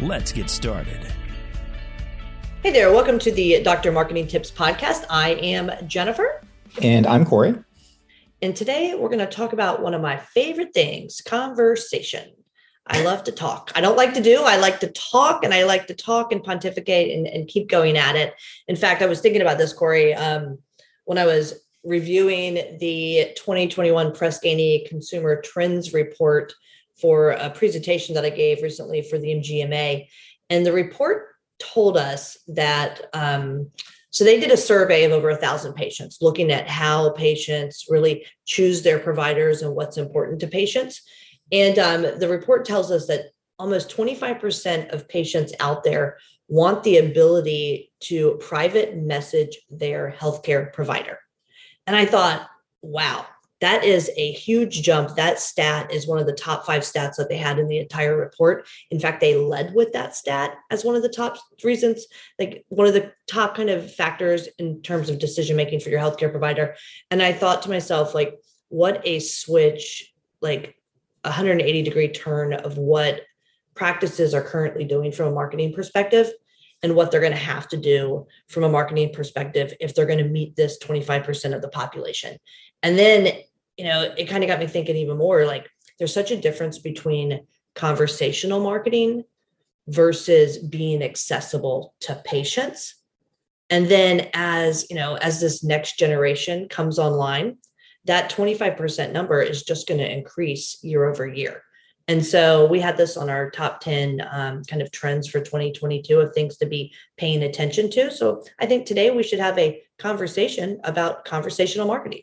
Let's 0.00 0.32
get 0.32 0.50
started. 0.50 1.06
Hey 2.62 2.72
there, 2.72 2.90
welcome 2.92 3.18
to 3.20 3.30
the 3.30 3.62
Dr. 3.62 3.92
Marketing 3.92 4.26
Tips 4.26 4.50
podcast. 4.50 5.04
I 5.10 5.34
am 5.34 5.70
Jennifer. 5.86 6.42
And 6.80 7.06
I'm 7.06 7.24
Corey. 7.24 7.54
And 8.40 8.56
today 8.56 8.94
we're 8.94 9.10
going 9.10 9.18
to 9.18 9.26
talk 9.26 9.52
about 9.52 9.82
one 9.82 9.94
of 9.94 10.00
my 10.00 10.16
favorite 10.16 10.72
things 10.72 11.20
conversation. 11.20 12.32
I 12.86 13.02
love 13.02 13.22
to 13.24 13.32
talk. 13.32 13.70
I 13.76 13.80
don't 13.80 13.96
like 13.96 14.14
to 14.14 14.20
do, 14.20 14.42
I 14.42 14.56
like 14.56 14.80
to 14.80 14.88
talk 14.88 15.44
and 15.44 15.54
I 15.54 15.62
like 15.64 15.86
to 15.86 15.94
talk 15.94 16.32
and 16.32 16.42
pontificate 16.42 17.16
and, 17.16 17.28
and 17.28 17.46
keep 17.46 17.68
going 17.68 17.96
at 17.96 18.16
it. 18.16 18.34
In 18.66 18.76
fact, 18.76 19.02
I 19.02 19.06
was 19.06 19.20
thinking 19.20 19.42
about 19.42 19.58
this, 19.58 19.72
Corey, 19.72 20.14
um, 20.14 20.58
when 21.04 21.18
I 21.18 21.26
was 21.26 21.62
reviewing 21.84 22.78
the 22.78 23.32
2021 23.36 24.14
Press 24.14 24.40
Ganey 24.40 24.88
Consumer 24.88 25.40
Trends 25.42 25.92
Report 25.92 26.52
for 27.02 27.32
a 27.32 27.50
presentation 27.50 28.14
that 28.14 28.24
I 28.24 28.30
gave 28.30 28.62
recently 28.62 29.02
for 29.02 29.18
the 29.18 29.34
MGMA. 29.34 30.06
And 30.48 30.64
the 30.64 30.72
report 30.72 31.26
told 31.58 31.96
us 31.96 32.38
that 32.48 33.02
um, 33.12 33.70
so 34.10 34.24
they 34.24 34.38
did 34.38 34.50
a 34.50 34.56
survey 34.56 35.04
of 35.04 35.12
over 35.12 35.30
a 35.30 35.36
thousand 35.36 35.72
patients 35.72 36.18
looking 36.20 36.52
at 36.52 36.68
how 36.68 37.10
patients 37.10 37.86
really 37.88 38.26
choose 38.44 38.82
their 38.82 38.98
providers 38.98 39.62
and 39.62 39.74
what's 39.74 39.96
important 39.96 40.40
to 40.40 40.46
patients 40.46 41.02
and 41.50 41.78
um, 41.78 42.02
the 42.18 42.28
report 42.28 42.64
tells 42.64 42.90
us 42.90 43.06
that 43.06 43.26
almost 43.58 43.94
25% 43.94 44.92
of 44.92 45.08
patients 45.08 45.52
out 45.60 45.84
there 45.84 46.16
want 46.48 46.82
the 46.82 46.98
ability 46.98 47.92
to 48.00 48.38
private 48.40 48.96
message 48.96 49.58
their 49.70 50.14
healthcare 50.18 50.72
provider 50.72 51.18
and 51.86 51.96
i 51.96 52.04
thought 52.04 52.48
wow 52.82 53.24
that 53.62 53.84
is 53.84 54.10
a 54.16 54.32
huge 54.32 54.82
jump. 54.82 55.14
That 55.14 55.38
stat 55.38 55.92
is 55.92 56.04
one 56.04 56.18
of 56.18 56.26
the 56.26 56.32
top 56.32 56.66
five 56.66 56.82
stats 56.82 57.14
that 57.14 57.28
they 57.28 57.36
had 57.36 57.60
in 57.60 57.68
the 57.68 57.78
entire 57.78 58.16
report. 58.16 58.66
In 58.90 58.98
fact, 58.98 59.20
they 59.20 59.36
led 59.36 59.72
with 59.72 59.92
that 59.92 60.16
stat 60.16 60.56
as 60.68 60.84
one 60.84 60.96
of 60.96 61.02
the 61.02 61.08
top 61.08 61.38
reasons, 61.62 62.04
like 62.40 62.64
one 62.70 62.88
of 62.88 62.92
the 62.92 63.12
top 63.28 63.54
kind 63.54 63.70
of 63.70 63.94
factors 63.94 64.48
in 64.58 64.82
terms 64.82 65.08
of 65.08 65.20
decision 65.20 65.56
making 65.56 65.78
for 65.78 65.90
your 65.90 66.00
healthcare 66.00 66.32
provider. 66.32 66.74
And 67.12 67.22
I 67.22 67.32
thought 67.32 67.62
to 67.62 67.70
myself, 67.70 68.16
like, 68.16 68.36
what 68.68 69.00
a 69.04 69.20
switch, 69.20 70.12
like 70.40 70.74
180 71.20 71.82
degree 71.82 72.08
turn 72.08 72.54
of 72.54 72.78
what 72.78 73.20
practices 73.76 74.34
are 74.34 74.42
currently 74.42 74.84
doing 74.84 75.12
from 75.12 75.28
a 75.28 75.34
marketing 75.34 75.72
perspective 75.72 76.32
and 76.82 76.96
what 76.96 77.12
they're 77.12 77.20
going 77.20 77.32
to 77.32 77.38
have 77.38 77.68
to 77.68 77.76
do 77.76 78.26
from 78.48 78.64
a 78.64 78.68
marketing 78.68 79.12
perspective 79.12 79.72
if 79.78 79.94
they're 79.94 80.04
going 80.04 80.18
to 80.18 80.28
meet 80.28 80.56
this 80.56 80.82
25% 80.82 81.54
of 81.54 81.62
the 81.62 81.68
population. 81.68 82.36
And 82.82 82.98
then 82.98 83.42
you 83.76 83.84
know, 83.84 84.12
it 84.16 84.26
kind 84.26 84.44
of 84.44 84.48
got 84.48 84.60
me 84.60 84.66
thinking 84.66 84.96
even 84.96 85.18
more 85.18 85.46
like 85.46 85.68
there's 85.98 86.14
such 86.14 86.30
a 86.30 86.36
difference 86.36 86.78
between 86.78 87.46
conversational 87.74 88.60
marketing 88.60 89.24
versus 89.88 90.58
being 90.58 91.02
accessible 91.02 91.94
to 92.00 92.20
patients. 92.24 92.96
And 93.70 93.88
then 93.88 94.28
as, 94.34 94.86
you 94.90 94.96
know, 94.96 95.16
as 95.16 95.40
this 95.40 95.64
next 95.64 95.98
generation 95.98 96.68
comes 96.68 96.98
online, 96.98 97.56
that 98.04 98.30
25% 98.30 99.12
number 99.12 99.40
is 99.40 99.62
just 99.62 99.88
going 99.88 99.98
to 99.98 100.12
increase 100.12 100.82
year 100.82 101.04
over 101.04 101.26
year. 101.26 101.62
And 102.08 102.24
so 102.24 102.66
we 102.66 102.80
had 102.80 102.96
this 102.96 103.16
on 103.16 103.30
our 103.30 103.50
top 103.50 103.80
10 103.80 104.26
um, 104.30 104.64
kind 104.64 104.82
of 104.82 104.90
trends 104.90 105.28
for 105.28 105.40
2022 105.40 106.18
of 106.18 106.34
things 106.34 106.56
to 106.58 106.66
be 106.66 106.92
paying 107.16 107.44
attention 107.44 107.90
to. 107.90 108.10
So 108.10 108.42
I 108.58 108.66
think 108.66 108.86
today 108.86 109.10
we 109.10 109.22
should 109.22 109.38
have 109.38 109.56
a 109.58 109.82
conversation 109.98 110.80
about 110.82 111.24
conversational 111.24 111.86
marketing. 111.86 112.22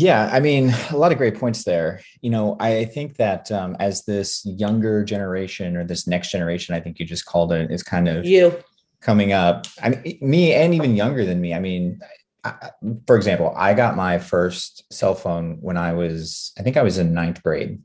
Yeah, 0.00 0.30
I 0.32 0.40
mean, 0.40 0.72
a 0.90 0.96
lot 0.96 1.12
of 1.12 1.18
great 1.18 1.38
points 1.38 1.64
there. 1.64 2.00
You 2.22 2.30
know, 2.30 2.56
I 2.58 2.86
think 2.86 3.16
that 3.16 3.52
um, 3.52 3.76
as 3.78 4.04
this 4.04 4.44
younger 4.46 5.04
generation 5.04 5.76
or 5.76 5.84
this 5.84 6.06
next 6.06 6.30
generation, 6.30 6.74
I 6.74 6.80
think 6.80 6.98
you 6.98 7.04
just 7.04 7.26
called 7.26 7.52
it, 7.52 7.70
is 7.70 7.82
kind 7.82 8.08
of 8.08 8.24
you 8.24 8.58
coming 9.02 9.32
up. 9.32 9.66
I 9.82 9.90
mean, 9.90 10.18
me 10.22 10.54
and 10.54 10.74
even 10.74 10.96
younger 10.96 11.26
than 11.26 11.38
me. 11.40 11.52
I 11.52 11.60
mean, 11.60 12.00
I, 12.44 12.70
for 13.06 13.14
example, 13.16 13.52
I 13.54 13.74
got 13.74 13.94
my 13.94 14.18
first 14.18 14.84
cell 14.90 15.14
phone 15.14 15.58
when 15.60 15.76
I 15.76 15.92
was, 15.92 16.52
I 16.58 16.62
think 16.62 16.78
I 16.78 16.82
was 16.82 16.96
in 16.96 17.12
ninth 17.12 17.42
grade, 17.42 17.82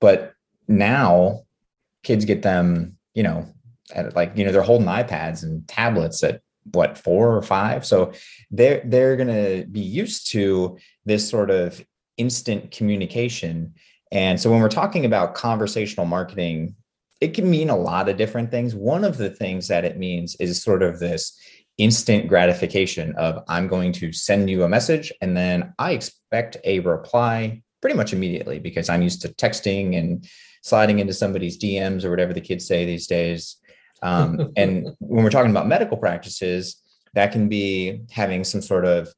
but 0.00 0.32
now 0.66 1.42
kids 2.02 2.24
get 2.24 2.42
them, 2.42 2.98
you 3.14 3.22
know, 3.22 3.46
at 3.94 4.16
like 4.16 4.32
you 4.36 4.44
know 4.44 4.50
they're 4.50 4.62
holding 4.62 4.88
iPads 4.88 5.44
and 5.44 5.66
tablets 5.68 6.24
at 6.24 6.40
what 6.72 6.98
four 6.98 7.36
or 7.36 7.42
five? 7.42 7.86
So 7.86 8.12
they're 8.50 8.82
they're 8.84 9.16
going 9.16 9.28
to 9.28 9.66
be 9.66 9.80
used 9.80 10.30
to 10.32 10.78
this 11.04 11.28
sort 11.28 11.50
of 11.50 11.84
instant 12.16 12.70
communication. 12.70 13.74
And 14.12 14.40
so 14.40 14.50
when 14.50 14.60
we're 14.60 14.68
talking 14.68 15.04
about 15.04 15.34
conversational 15.34 16.06
marketing 16.06 16.76
it 17.20 17.32
can 17.32 17.48
mean 17.48 17.70
a 17.70 17.76
lot 17.76 18.08
of 18.08 18.18
different 18.18 18.50
things. 18.50 18.74
One 18.74 19.02
of 19.02 19.16
the 19.16 19.30
things 19.30 19.68
that 19.68 19.84
it 19.84 19.96
means 19.96 20.36
is 20.40 20.62
sort 20.62 20.82
of 20.82 20.98
this 20.98 21.38
instant 21.78 22.28
gratification 22.28 23.14
of 23.16 23.42
i'm 23.48 23.66
going 23.66 23.92
to 23.92 24.12
send 24.12 24.48
you 24.48 24.62
a 24.62 24.68
message 24.68 25.12
and 25.20 25.36
then 25.36 25.74
i 25.78 25.90
expect 25.90 26.56
a 26.64 26.78
reply 26.80 27.60
pretty 27.80 27.96
much 27.96 28.12
immediately 28.12 28.60
because 28.60 28.88
i'm 28.88 29.02
used 29.02 29.20
to 29.20 29.28
texting 29.30 29.98
and 29.98 30.28
sliding 30.62 31.00
into 31.00 31.12
somebody's 31.12 31.58
dms 31.58 32.04
or 32.04 32.10
whatever 32.10 32.32
the 32.32 32.40
kids 32.40 32.64
say 32.66 32.84
these 32.84 33.08
days 33.08 33.56
um, 34.04 34.52
and 34.56 34.88
when 35.00 35.24
we're 35.24 35.30
talking 35.30 35.50
about 35.50 35.66
medical 35.66 35.96
practices, 35.96 36.76
that 37.14 37.32
can 37.32 37.48
be 37.48 38.02
having 38.10 38.44
some 38.44 38.62
sort 38.62 38.84
of 38.84 39.08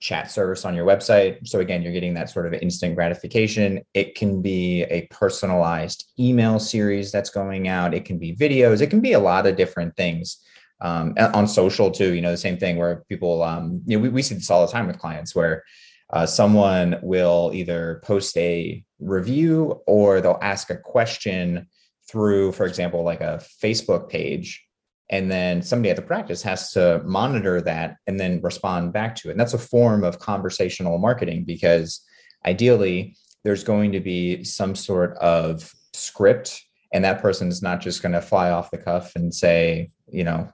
chat 0.00 0.30
service 0.30 0.66
on 0.66 0.74
your 0.74 0.84
website. 0.84 1.46
So 1.48 1.60
again, 1.60 1.82
you're 1.82 1.92
getting 1.92 2.12
that 2.14 2.28
sort 2.28 2.46
of 2.46 2.52
instant 2.52 2.94
gratification. 2.94 3.82
It 3.94 4.14
can 4.14 4.42
be 4.42 4.82
a 4.82 5.06
personalized 5.10 6.12
email 6.18 6.58
series 6.58 7.10
that's 7.10 7.30
going 7.30 7.68
out. 7.68 7.94
It 7.94 8.04
can 8.04 8.18
be 8.18 8.36
videos. 8.36 8.82
It 8.82 8.90
can 8.90 9.00
be 9.00 9.12
a 9.12 9.18
lot 9.18 9.46
of 9.46 9.56
different 9.56 9.96
things. 9.96 10.38
Um, 10.80 11.14
on 11.16 11.46
social 11.48 11.90
too, 11.90 12.12
you 12.12 12.20
know, 12.20 12.32
the 12.32 12.36
same 12.36 12.58
thing 12.58 12.76
where 12.76 13.04
people, 13.08 13.42
um, 13.42 13.80
you 13.86 13.96
know, 13.96 14.02
we, 14.02 14.08
we 14.10 14.22
see 14.22 14.34
this 14.34 14.50
all 14.50 14.66
the 14.66 14.72
time 14.72 14.86
with 14.86 14.98
clients 14.98 15.34
where 15.34 15.62
uh, 16.10 16.26
someone 16.26 16.96
will 17.00 17.52
either 17.54 18.02
post 18.04 18.36
a 18.36 18.84
review 18.98 19.80
or 19.86 20.20
they'll 20.20 20.38
ask 20.42 20.68
a 20.68 20.76
question 20.76 21.66
through, 22.08 22.52
for 22.52 22.66
example, 22.66 23.02
like 23.02 23.20
a 23.20 23.42
Facebook 23.62 24.08
page, 24.08 24.64
and 25.10 25.30
then 25.30 25.62
somebody 25.62 25.90
at 25.90 25.96
the 25.96 26.02
practice 26.02 26.42
has 26.42 26.72
to 26.72 27.02
monitor 27.04 27.60
that 27.60 27.96
and 28.06 28.18
then 28.18 28.40
respond 28.42 28.92
back 28.92 29.14
to 29.16 29.28
it. 29.28 29.32
And 29.32 29.40
that's 29.40 29.54
a 29.54 29.58
form 29.58 30.02
of 30.02 30.18
conversational 30.18 30.98
marketing 30.98 31.44
because 31.44 32.00
ideally 32.46 33.16
there's 33.44 33.64
going 33.64 33.92
to 33.92 34.00
be 34.00 34.44
some 34.44 34.74
sort 34.74 35.16
of 35.18 35.72
script 35.92 36.64
and 36.94 37.04
that 37.04 37.20
person 37.20 37.48
is 37.48 37.60
not 37.60 37.80
just 37.80 38.02
going 38.02 38.12
to 38.12 38.22
fly 38.22 38.50
off 38.50 38.70
the 38.70 38.78
cuff 38.78 39.14
and 39.16 39.34
say 39.34 39.90
you 40.10 40.24
know 40.24 40.48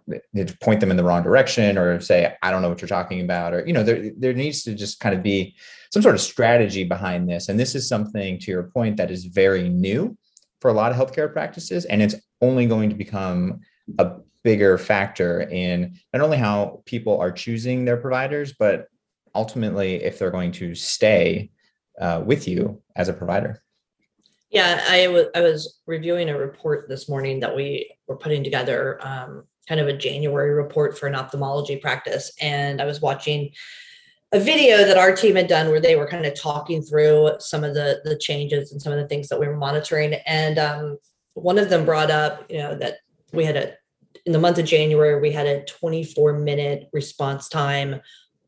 point 0.61 0.81
them 0.81 0.91
in 0.91 0.97
the 0.97 1.05
wrong 1.05 1.23
direction 1.23 1.77
or 1.77 2.01
say 2.01 2.35
i 2.43 2.51
don't 2.51 2.63
know 2.63 2.69
what 2.69 2.81
you're 2.81 2.89
talking 2.89 3.21
about 3.21 3.53
or 3.53 3.65
you 3.67 3.73
know 3.73 3.83
there 3.83 4.11
there 4.17 4.33
needs 4.33 4.63
to 4.63 4.75
just 4.75 5.01
kind 5.01 5.15
of 5.15 5.23
be 5.23 5.55
some 5.93 6.03
sort 6.03 6.15
of 6.15 6.21
strategy 6.21 6.85
behind 6.85 7.29
this 7.29 7.49
and 7.49 7.59
this 7.59 7.75
is 7.75 7.89
something 7.89 8.39
to 8.39 8.51
your 8.51 8.65
point 8.65 8.97
that 8.97 9.11
is 9.11 9.25
very 9.25 9.69
new 9.69 10.17
for 10.61 10.69
a 10.71 10.75
lot 10.75 10.93
of 10.93 10.99
healthcare 10.99 11.33
practices, 11.33 11.85
and 11.87 12.03
it's 12.03 12.15
only 12.41 12.67
going 12.67 12.91
to 12.91 12.97
become 12.97 13.61
a 13.99 14.17
bigger 14.43 14.79
factor 14.79 15.43
in 15.43 15.99
not 16.13 16.23
only 16.23 16.37
how 16.37 16.83
people 16.87 17.19
are 17.19 17.33
choosing 17.33 17.85
their 17.85 17.97
providers, 17.97 18.55
but 18.59 18.89
ultimately 19.35 20.03
if 20.03 20.19
they're 20.19 20.31
going 20.31 20.53
to 20.53 20.75
stay 20.75 21.51
uh, 22.01 22.23
with 22.25 22.49
you 22.49 22.81
as 22.97 23.09
a 23.09 23.13
provider. 23.13 23.63
Yeah, 24.51 24.83
I 24.89 25.07
was 25.09 25.27
I 25.35 25.43
was 25.43 25.81
reviewing 25.87 26.29
a 26.29 26.37
report 26.37 26.89
this 26.89 27.09
morning 27.09 27.39
that 27.41 27.55
we 27.55 27.95
were 28.09 28.17
putting 28.17 28.43
together, 28.43 28.99
um, 29.07 29.45
kind 29.69 29.81
of 29.81 29.87
a 29.87 29.97
January 29.97 30.51
report 30.51 30.99
for 30.99 31.07
an 31.07 31.15
ophthalmology 31.15 31.77
practice, 31.77 32.33
and 32.41 32.81
I 32.83 32.85
was 32.85 33.01
watching 33.01 33.53
a 34.33 34.39
video 34.39 34.85
that 34.85 34.97
our 34.97 35.15
team 35.15 35.37
had 35.37 35.49
done 35.49 35.69
where 35.69 35.81
they 35.81 35.97
were 35.97 36.07
kind 36.07 36.25
of 36.25 36.35
talking 36.35 36.83
through 36.83 37.33
some 37.39 37.65
of 37.65 37.75
the 37.75 38.01
the 38.05 38.17
changes 38.17 38.73
and 38.73 38.81
some 38.81 38.93
of 38.93 38.99
the 38.99 39.09
things 39.09 39.29
that 39.29 39.41
we 39.41 39.47
were 39.47 39.57
monitoring 39.57 40.15
and 40.27 40.59
um, 40.59 40.99
one 41.35 41.59
of 41.59 41.71
them 41.71 41.85
brought 41.85 42.11
up 42.11 42.45
you 42.49 42.59
know 42.59 42.77
that 42.77 42.99
we 43.33 43.45
had 43.45 43.57
a 43.57 43.75
in 44.27 44.33
the 44.33 44.39
month 44.39 44.59
of 44.59 44.65
january 44.65 45.21
we 45.21 45.33
had 45.33 45.47
a 45.47 45.65
24 45.65 46.39
minute 46.39 46.89
response 46.93 47.49
time 47.49 48.01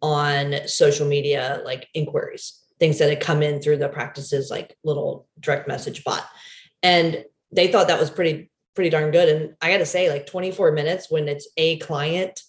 on 0.02 0.54
social 0.66 1.06
media 1.06 1.62
like 1.64 1.88
inquiries 1.94 2.60
things 2.78 2.98
that 2.98 3.08
had 3.08 3.20
come 3.20 3.42
in 3.42 3.60
through 3.60 3.76
the 3.76 3.88
practices 3.88 4.50
like 4.50 4.76
little 4.84 5.26
direct 5.40 5.68
message 5.68 6.04
bot 6.04 6.26
and 6.82 7.24
they 7.52 7.68
thought 7.68 7.88
that 7.88 8.00
was 8.00 8.10
pretty 8.10 8.50
pretty 8.74 8.90
darn 8.90 9.10
good. 9.10 9.28
And 9.28 9.54
I 9.60 9.70
got 9.70 9.78
to 9.78 9.86
say, 9.86 10.10
like 10.10 10.26
24 10.26 10.72
minutes 10.72 11.10
when 11.10 11.28
it's 11.28 11.48
a 11.56 11.78
client 11.78 12.40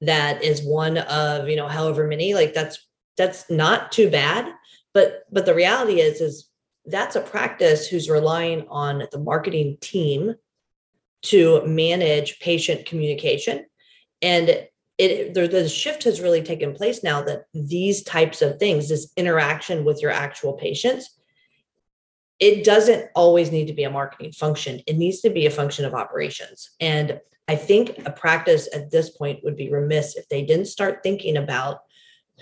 that 0.00 0.42
is 0.42 0.62
one 0.62 0.98
of, 0.98 1.48
you 1.48 1.56
know, 1.56 1.68
however 1.68 2.06
many, 2.06 2.34
like 2.34 2.54
that's, 2.54 2.86
that's 3.16 3.50
not 3.50 3.92
too 3.92 4.10
bad. 4.10 4.52
But, 4.94 5.24
but 5.30 5.44
the 5.44 5.54
reality 5.54 6.00
is, 6.00 6.20
is 6.20 6.48
that's 6.86 7.16
a 7.16 7.20
practice 7.20 7.86
who's 7.86 8.08
relying 8.08 8.66
on 8.68 9.04
the 9.12 9.18
marketing 9.18 9.76
team 9.80 10.34
to 11.22 11.64
manage 11.66 12.38
patient 12.40 12.86
communication. 12.86 13.66
And 14.22 14.66
it 14.98 15.34
there, 15.34 15.46
the 15.46 15.68
shift 15.68 16.04
has 16.04 16.20
really 16.20 16.42
taken 16.42 16.74
place 16.74 17.02
now 17.02 17.22
that 17.22 17.44
these 17.54 18.02
types 18.02 18.42
of 18.42 18.58
things, 18.58 18.88
this 18.88 19.12
interaction 19.16 19.84
with 19.84 20.02
your 20.02 20.10
actual 20.10 20.54
patients, 20.54 21.10
it 22.40 22.64
doesn't 22.64 23.08
always 23.14 23.50
need 23.50 23.66
to 23.66 23.72
be 23.72 23.84
a 23.84 23.90
marketing 23.90 24.32
function. 24.32 24.80
It 24.86 24.96
needs 24.96 25.20
to 25.20 25.30
be 25.30 25.46
a 25.46 25.50
function 25.50 25.84
of 25.84 25.94
operations. 25.94 26.70
And 26.80 27.20
I 27.48 27.56
think 27.56 27.98
a 28.06 28.10
practice 28.10 28.68
at 28.74 28.90
this 28.90 29.10
point 29.10 29.42
would 29.42 29.56
be 29.56 29.70
remiss 29.70 30.16
if 30.16 30.28
they 30.28 30.42
didn't 30.42 30.66
start 30.66 31.00
thinking 31.02 31.36
about 31.36 31.80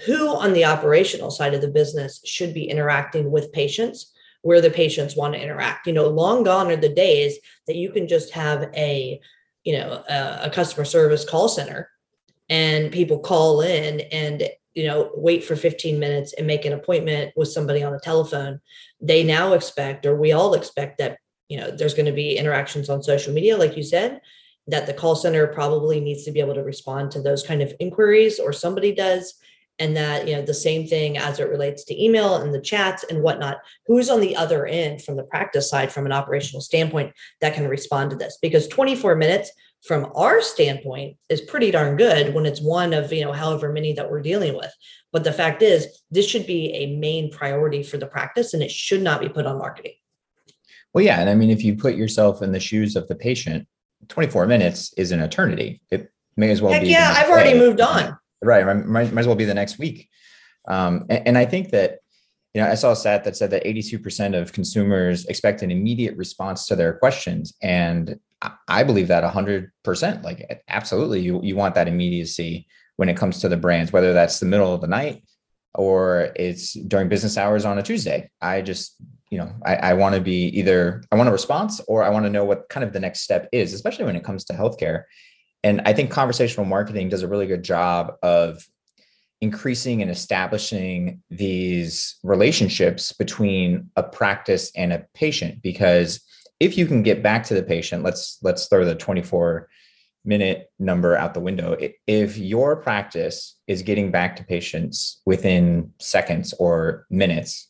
who 0.04 0.28
on 0.28 0.52
the 0.52 0.64
operational 0.64 1.30
side 1.30 1.54
of 1.54 1.60
the 1.60 1.68
business 1.68 2.20
should 2.24 2.52
be 2.52 2.68
interacting 2.68 3.30
with 3.30 3.52
patients 3.52 4.12
where 4.42 4.60
the 4.60 4.70
patients 4.70 5.16
want 5.16 5.34
to 5.34 5.40
interact. 5.42 5.86
You 5.86 5.92
know, 5.92 6.08
long 6.08 6.42
gone 6.42 6.70
are 6.70 6.76
the 6.76 6.88
days 6.88 7.38
that 7.66 7.76
you 7.76 7.90
can 7.90 8.06
just 8.06 8.32
have 8.32 8.68
a, 8.76 9.20
you 9.64 9.78
know, 9.78 10.04
a, 10.08 10.40
a 10.42 10.50
customer 10.50 10.84
service 10.84 11.24
call 11.24 11.48
center 11.48 11.90
and 12.48 12.92
people 12.92 13.18
call 13.18 13.60
in 13.60 14.00
and 14.12 14.48
you 14.74 14.86
know 14.86 15.10
wait 15.14 15.42
for 15.42 15.56
15 15.56 15.98
minutes 15.98 16.34
and 16.34 16.46
make 16.46 16.64
an 16.64 16.72
appointment 16.72 17.32
with 17.36 17.48
somebody 17.48 17.82
on 17.82 17.92
the 17.92 17.98
telephone 17.98 18.60
they 19.00 19.24
now 19.24 19.54
expect 19.54 20.06
or 20.06 20.14
we 20.14 20.32
all 20.32 20.54
expect 20.54 20.98
that 20.98 21.18
you 21.48 21.56
know 21.56 21.70
there's 21.70 21.94
going 21.94 22.06
to 22.06 22.12
be 22.12 22.36
interactions 22.36 22.88
on 22.88 23.02
social 23.02 23.32
media 23.32 23.56
like 23.56 23.76
you 23.76 23.82
said 23.82 24.20
that 24.68 24.86
the 24.86 24.94
call 24.94 25.14
center 25.14 25.46
probably 25.46 26.00
needs 26.00 26.24
to 26.24 26.32
be 26.32 26.40
able 26.40 26.54
to 26.54 26.62
respond 26.62 27.10
to 27.12 27.22
those 27.22 27.46
kind 27.46 27.62
of 27.62 27.72
inquiries 27.78 28.38
or 28.38 28.52
somebody 28.52 28.92
does. 28.94 29.34
And 29.78 29.94
that 29.94 30.26
you 30.26 30.34
know 30.34 30.40
the 30.40 30.54
same 30.54 30.86
thing 30.86 31.18
as 31.18 31.38
it 31.38 31.50
relates 31.50 31.84
to 31.84 32.02
email 32.02 32.36
and 32.36 32.54
the 32.54 32.62
chats 32.62 33.04
and 33.10 33.22
whatnot. 33.22 33.58
Who's 33.84 34.08
on 34.08 34.20
the 34.20 34.34
other 34.34 34.64
end 34.64 35.02
from 35.02 35.16
the 35.16 35.22
practice 35.22 35.68
side 35.68 35.92
from 35.92 36.06
an 36.06 36.12
operational 36.12 36.62
standpoint 36.62 37.12
that 37.42 37.52
can 37.52 37.68
respond 37.68 38.08
to 38.10 38.16
this? 38.16 38.38
Because 38.40 38.68
24 38.68 39.16
minutes 39.16 39.52
from 39.86 40.10
our 40.14 40.40
standpoint 40.40 41.18
is 41.28 41.42
pretty 41.42 41.70
darn 41.70 41.98
good 41.98 42.32
when 42.32 42.46
it's 42.46 42.62
one 42.62 42.94
of 42.94 43.12
you 43.12 43.22
know 43.22 43.32
however 43.32 43.70
many 43.70 43.92
that 43.92 44.10
we're 44.10 44.22
dealing 44.22 44.56
with. 44.56 44.72
But 45.12 45.24
the 45.24 45.32
fact 45.32 45.60
is 45.60 46.02
this 46.10 46.26
should 46.26 46.46
be 46.46 46.72
a 46.72 46.96
main 46.96 47.30
priority 47.30 47.82
for 47.82 47.98
the 47.98 48.06
practice 48.06 48.54
and 48.54 48.62
it 48.62 48.70
should 48.70 49.02
not 49.02 49.20
be 49.20 49.28
put 49.28 49.44
on 49.44 49.58
marketing. 49.58 49.92
Well 50.94 51.04
yeah 51.04 51.20
and 51.20 51.28
i 51.28 51.34
mean 51.34 51.50
if 51.50 51.62
you 51.62 51.76
put 51.76 51.96
yourself 51.96 52.40
in 52.40 52.52
the 52.52 52.60
shoes 52.60 52.96
of 52.96 53.06
the 53.08 53.14
patient 53.14 53.68
24 54.08 54.46
minutes 54.46 54.92
is 54.94 55.12
an 55.12 55.20
eternity 55.20 55.80
it 55.90 56.12
may 56.36 56.50
as 56.50 56.62
well 56.62 56.72
Heck 56.72 56.82
be 56.82 56.88
yeah 56.88 57.14
i've 57.16 57.28
already 57.28 57.52
day. 57.52 57.58
moved 57.58 57.80
on 57.80 58.16
right 58.42 58.64
might, 58.64 59.12
might 59.12 59.20
as 59.20 59.26
well 59.26 59.36
be 59.36 59.44
the 59.44 59.54
next 59.54 59.78
week 59.78 60.08
um, 60.68 61.06
and, 61.08 61.28
and 61.28 61.38
i 61.38 61.44
think 61.44 61.70
that 61.70 61.98
you 62.56 62.62
know, 62.62 62.70
I 62.70 62.74
saw 62.74 62.92
a 62.92 62.96
stat 62.96 63.24
that 63.24 63.36
said 63.36 63.50
that 63.50 63.66
82% 63.66 64.34
of 64.34 64.54
consumers 64.54 65.26
expect 65.26 65.60
an 65.60 65.70
immediate 65.70 66.16
response 66.16 66.64
to 66.68 66.74
their 66.74 66.94
questions. 66.94 67.52
And 67.60 68.18
I 68.66 68.82
believe 68.82 69.08
that 69.08 69.30
100%. 69.30 70.22
Like, 70.24 70.62
absolutely, 70.66 71.20
you, 71.20 71.38
you 71.42 71.54
want 71.54 71.74
that 71.74 71.86
immediacy 71.86 72.66
when 72.96 73.10
it 73.10 73.16
comes 73.18 73.40
to 73.40 73.50
the 73.50 73.58
brands, 73.58 73.92
whether 73.92 74.14
that's 74.14 74.40
the 74.40 74.46
middle 74.46 74.72
of 74.72 74.80
the 74.80 74.86
night 74.86 75.22
or 75.74 76.32
it's 76.34 76.72
during 76.72 77.10
business 77.10 77.36
hours 77.36 77.66
on 77.66 77.76
a 77.76 77.82
Tuesday. 77.82 78.30
I 78.40 78.62
just, 78.62 78.96
you 79.30 79.38
know, 79.38 79.52
I, 79.64 79.76
I 79.76 79.94
want 79.94 80.14
to 80.14 80.20
be 80.20 80.46
either, 80.48 81.02
I 81.10 81.16
want 81.16 81.28
a 81.28 81.32
response 81.32 81.80
or 81.88 82.02
I 82.02 82.10
want 82.10 82.26
to 82.26 82.30
know 82.30 82.44
what 82.44 82.68
kind 82.68 82.84
of 82.84 82.92
the 82.92 83.00
next 83.00 83.20
step 83.20 83.48
is, 83.52 83.72
especially 83.72 84.04
when 84.04 84.16
it 84.16 84.24
comes 84.24 84.44
to 84.44 84.52
healthcare. 84.52 85.04
And 85.64 85.82
I 85.84 85.92
think 85.92 86.10
conversational 86.10 86.66
marketing 86.66 87.08
does 87.08 87.22
a 87.22 87.28
really 87.28 87.46
good 87.46 87.64
job 87.64 88.14
of 88.22 88.64
increasing 89.40 90.00
and 90.00 90.10
establishing 90.10 91.22
these 91.30 92.16
relationships 92.22 93.12
between 93.12 93.90
a 93.96 94.02
practice 94.02 94.72
and 94.76 94.92
a 94.92 95.04
patient 95.14 95.60
because 95.60 96.20
if 96.58 96.78
you 96.78 96.86
can 96.86 97.02
get 97.02 97.22
back 97.22 97.44
to 97.44 97.52
the 97.52 97.62
patient 97.62 98.02
let's 98.02 98.38
let's 98.42 98.66
throw 98.66 98.84
the 98.84 98.94
24 98.94 99.68
minute 100.24 100.70
number 100.78 101.14
out 101.16 101.34
the 101.34 101.40
window 101.40 101.76
if 102.06 102.38
your 102.38 102.76
practice 102.76 103.58
is 103.66 103.82
getting 103.82 104.10
back 104.10 104.36
to 104.36 104.44
patients 104.44 105.20
within 105.26 105.92
seconds 105.98 106.54
or 106.58 107.06
minutes 107.10 107.68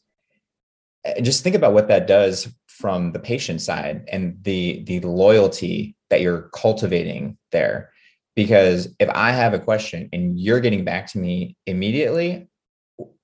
just 1.23 1.43
think 1.43 1.57
about 1.57 1.73
what 1.73 1.89
that 1.89 2.07
does 2.07 2.49
from 2.67 3.13
the 3.13 3.19
patient 3.19 3.61
side 3.61 4.05
and 4.11 4.39
the 4.43 4.83
the 4.85 5.01
loyalty 5.01 5.97
that 6.11 6.21
you're 6.21 6.51
cultivating 6.55 7.37
there 7.53 7.91
because 8.35 8.89
if 8.99 9.09
i 9.11 9.31
have 9.31 9.55
a 9.55 9.59
question 9.59 10.09
and 10.13 10.39
you're 10.39 10.61
getting 10.61 10.85
back 10.85 11.07
to 11.07 11.19
me 11.19 11.57
immediately 11.67 12.49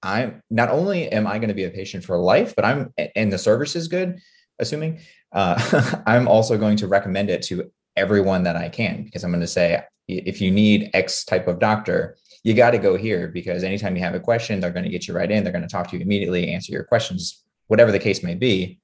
i'm 0.03 0.43
not 0.51 0.71
only 0.71 1.09
am 1.11 1.27
i 1.27 1.39
going 1.39 1.49
to 1.49 1.55
be 1.55 1.65
a 1.65 1.71
patient 1.71 2.05
for 2.05 2.17
life 2.17 2.55
but 2.57 2.65
i'm 2.65 2.93
and 3.15 3.33
the 3.33 3.39
service 3.39 3.77
is 3.77 3.89
good 3.89 4.19
assuming 4.59 5.01
uh, 5.33 6.03
I'm 6.07 6.29
also 6.29 6.57
going 6.59 6.77
to 6.79 6.87
recommend 6.87 7.31
it 7.31 7.43
to 7.45 7.71
everyone 7.97 8.45
that 8.45 8.57
I 8.57 8.69
can 8.69 9.05
because 9.05 9.25
I'm 9.25 9.31
going 9.31 9.41
to 9.41 9.47
say, 9.47 9.83
if 10.09 10.41
you 10.41 10.51
need 10.51 10.91
X 10.95 11.25
type 11.25 11.49
of 11.49 11.59
doctor, 11.59 12.17
you 12.45 12.55
got 12.55 12.73
to 12.73 12.79
go 12.79 12.97
here 12.97 13.29
because 13.29 13.63
anytime 13.63 13.97
you 13.97 14.03
have 14.03 14.15
a 14.15 14.21
question, 14.21 14.61
they're 14.61 14.71
going 14.71 14.85
to 14.85 14.91
get 14.91 15.07
you 15.07 15.15
right 15.15 15.31
in. 15.31 15.45
They're 15.45 15.53
going 15.53 15.63
to 15.63 15.69
talk 15.69 15.89
to 15.89 15.97
you 15.97 16.03
immediately, 16.03 16.53
answer 16.53 16.73
your 16.73 16.85
questions, 16.85 17.43
whatever 17.73 17.91
the 17.91 17.99
case 17.99 18.23
may 18.23 18.35
be. 18.35 18.79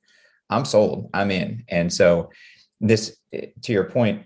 I'm 0.48 0.64
sold. 0.64 1.10
I'm 1.12 1.30
in. 1.30 1.62
And 1.68 1.92
so, 1.92 2.30
this, 2.80 3.18
to 3.32 3.72
your 3.72 3.84
point, 3.84 4.24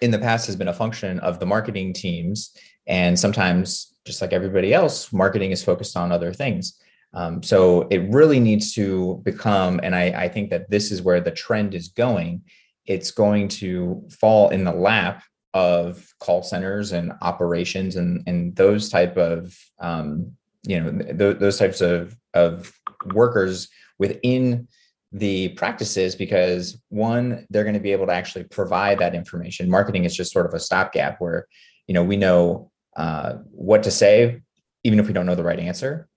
in 0.00 0.12
the 0.12 0.20
past 0.20 0.46
has 0.46 0.54
been 0.54 0.68
a 0.68 0.72
function 0.72 1.18
of 1.18 1.40
the 1.40 1.46
marketing 1.46 1.92
teams. 1.92 2.56
And 2.86 3.18
sometimes, 3.18 3.92
just 4.06 4.22
like 4.22 4.32
everybody 4.32 4.72
else, 4.72 5.12
marketing 5.12 5.50
is 5.50 5.64
focused 5.64 5.96
on 5.96 6.12
other 6.12 6.32
things. 6.32 6.78
Um, 7.12 7.42
so 7.42 7.88
it 7.90 8.08
really 8.10 8.38
needs 8.38 8.72
to 8.74 9.20
become, 9.24 9.80
and 9.82 9.96
I, 9.96 10.04
I 10.26 10.28
think 10.28 10.50
that 10.50 10.70
this 10.70 10.92
is 10.92 11.02
where 11.02 11.20
the 11.20 11.32
trend 11.32 11.74
is 11.74 11.88
going. 11.88 12.42
It's 12.84 13.10
going 13.10 13.48
to 13.62 14.06
fall 14.20 14.50
in 14.50 14.62
the 14.62 14.72
lap 14.72 15.24
of 15.54 16.06
call 16.20 16.44
centers 16.44 16.92
and 16.92 17.14
operations 17.22 17.96
and 17.96 18.22
and 18.28 18.54
those 18.54 18.90
type 18.90 19.16
of 19.16 19.58
um, 19.80 20.36
you 20.64 20.78
know 20.78 20.90
th- 20.92 21.38
those 21.38 21.58
types 21.58 21.80
of 21.80 22.14
of 22.34 22.70
workers 23.12 23.68
within 23.98 24.68
the 25.12 25.50
practices 25.50 26.14
because 26.14 26.80
one 26.88 27.46
they're 27.50 27.64
going 27.64 27.74
to 27.74 27.80
be 27.80 27.92
able 27.92 28.06
to 28.06 28.12
actually 28.12 28.44
provide 28.44 28.98
that 28.98 29.14
information 29.14 29.70
marketing 29.70 30.04
is 30.04 30.14
just 30.14 30.32
sort 30.32 30.46
of 30.46 30.52
a 30.52 30.60
stopgap 30.60 31.20
where 31.20 31.46
you 31.86 31.94
know 31.94 32.02
we 32.02 32.16
know 32.16 32.70
uh, 32.96 33.34
what 33.50 33.82
to 33.82 33.90
say 33.90 34.42
even 34.84 34.98
if 34.98 35.06
we 35.06 35.12
don't 35.12 35.26
know 35.26 35.34
the 35.34 35.44
right 35.44 35.60
answer 35.60 36.08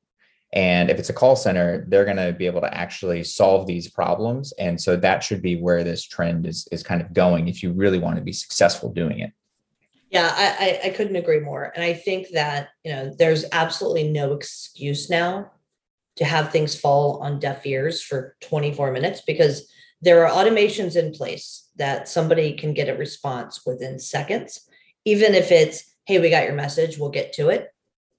and 0.52 0.90
if 0.90 0.98
it's 0.98 1.10
a 1.10 1.14
call 1.14 1.36
center, 1.36 1.86
they're 1.88 2.06
going 2.06 2.18
to 2.18 2.34
be 2.34 2.48
able 2.48 2.62
to 2.62 2.74
actually 2.74 3.24
solve 3.24 3.68
these 3.68 3.90
problems. 3.90 4.52
And 4.54 4.82
so 4.82 4.96
that 4.96 5.24
should 5.24 5.42
be 5.42 5.56
where 5.56 5.84
this 5.84 6.04
trend 6.04 6.48
is, 6.48 6.68
is 6.72 6.82
kind 6.82 7.02
of 7.02 7.14
going 7.14 7.48
if 7.48 7.62
you 7.62 7.72
really 7.72 8.00
want 8.00 8.16
to 8.16 8.24
be 8.24 8.34
successful 8.34 8.92
doing 8.92 9.20
it. 9.20 9.32
Yeah, 10.10 10.34
I, 10.36 10.80
I 10.86 10.90
couldn't 10.90 11.18
agree 11.18 11.40
more. 11.40 11.72
And 11.76 11.84
I 11.84 11.94
think 11.94 12.30
that, 12.30 12.70
you 12.84 12.92
know, 12.92 13.14
there's 13.20 13.46
absolutely 13.52 14.10
no 14.10 14.34
excuse 14.34 15.08
now 15.08 15.52
to 16.20 16.26
have 16.26 16.52
things 16.52 16.78
fall 16.78 17.20
on 17.22 17.40
deaf 17.40 17.66
ears 17.66 18.02
for 18.02 18.36
24 18.42 18.92
minutes 18.92 19.22
because 19.22 19.72
there 20.02 20.28
are 20.28 20.32
automations 20.32 20.98
in 20.98 21.14
place 21.14 21.70
that 21.78 22.10
somebody 22.10 22.54
can 22.54 22.74
get 22.74 22.90
a 22.90 22.98
response 22.98 23.66
within 23.66 23.98
seconds. 23.98 24.68
Even 25.06 25.34
if 25.34 25.50
it's, 25.50 25.96
hey, 26.06 26.20
we 26.20 26.30
got 26.30 26.44
your 26.44 26.56
message, 26.56 26.98
we'll 26.98 27.10
get 27.10 27.32
to 27.34 27.48
it. 27.48 27.74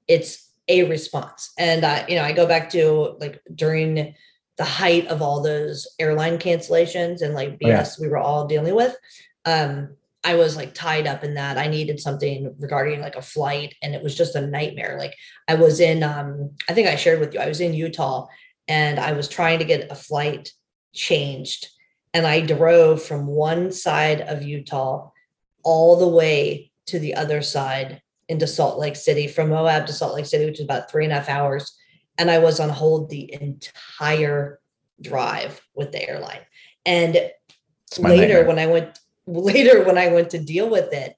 It's 0.09 0.51
a 0.67 0.85
response. 0.85 1.53
And 1.59 1.85
I, 1.85 2.07
you 2.09 2.15
know, 2.17 2.25
I 2.25 2.33
go 2.33 2.47
back 2.47 2.71
to 2.71 3.17
like 3.21 3.43
during 3.55 4.15
the 4.57 4.65
height 4.65 5.07
of 5.09 5.21
all 5.21 5.43
those 5.43 5.87
airline 5.99 6.39
cancellations 6.39 7.21
and 7.21 7.35
like 7.35 7.59
BS 7.59 7.65
oh, 7.65 7.69
yeah. 7.69 7.87
we 8.01 8.09
were 8.09 8.19
all 8.19 8.47
dealing 8.47 8.75
with. 8.75 8.97
Um, 9.45 9.97
I 10.23 10.35
was 10.35 10.57
like 10.57 10.75
tied 10.75 11.07
up 11.07 11.25
in 11.25 11.35
that. 11.35 11.57
I 11.57 11.67
needed 11.67 11.99
something 11.99 12.55
regarding 12.59 13.01
like 13.01 13.17
a 13.17 13.23
flight 13.23 13.75
and 13.83 13.95
it 13.95 14.03
was 14.03 14.15
just 14.15 14.35
a 14.35 14.47
nightmare. 14.47 14.97
Like 14.99 15.15
I 15.49 15.55
was 15.55 15.81
in 15.81 16.03
um 16.03 16.51
I 16.69 16.75
think 16.75 16.89
I 16.89 16.97
shared 16.97 17.21
with 17.21 17.33
you. 17.33 17.41
I 17.41 17.49
was 17.49 17.61
in 17.61 17.75
Utah 17.75 18.27
and 18.69 18.99
I 18.99 19.13
was 19.13 19.29
trying 19.29 19.59
to 19.61 19.65
get 19.65 19.91
a 19.91 19.95
flight 19.95 20.53
changed 20.93 21.69
and 22.13 22.27
I 22.27 22.41
drove 22.41 23.03
from 23.03 23.27
one 23.27 23.73
side 23.73 24.21
of 24.23 24.43
Utah 24.43 25.11
all 25.63 25.97
the 25.97 26.09
way 26.09 26.71
to 26.87 26.99
the 26.99 27.15
other 27.15 27.41
side 27.41 28.03
into 28.29 28.47
Salt 28.47 28.79
Lake 28.79 28.97
City 28.97 29.27
from 29.27 29.49
Moab 29.49 29.87
to 29.87 29.93
Salt 29.93 30.15
Lake 30.15 30.27
City, 30.27 30.45
which 30.45 30.61
is 30.61 30.65
about 30.65 30.91
three 30.91 31.05
and 31.05 31.13
a 31.13 31.17
half 31.17 31.29
hours. 31.29 31.77
And 32.19 32.31
I 32.31 32.39
was 32.39 32.61
on 32.61 32.69
hold 32.69 33.11
the 33.11 33.33
entire 33.33 34.61
drive 35.01 35.61
with 35.75 35.93
the 35.93 36.09
airline. 36.09 36.41
And 36.85 37.31
later, 37.99 38.45
when 38.45 38.59
I 38.59 38.67
went 38.67 38.99
later 39.39 39.85
when 39.85 39.99
I 39.99 40.09
went 40.09 40.31
to 40.31 40.39
deal 40.39 40.69
with 40.69 40.93
it, 40.93 41.15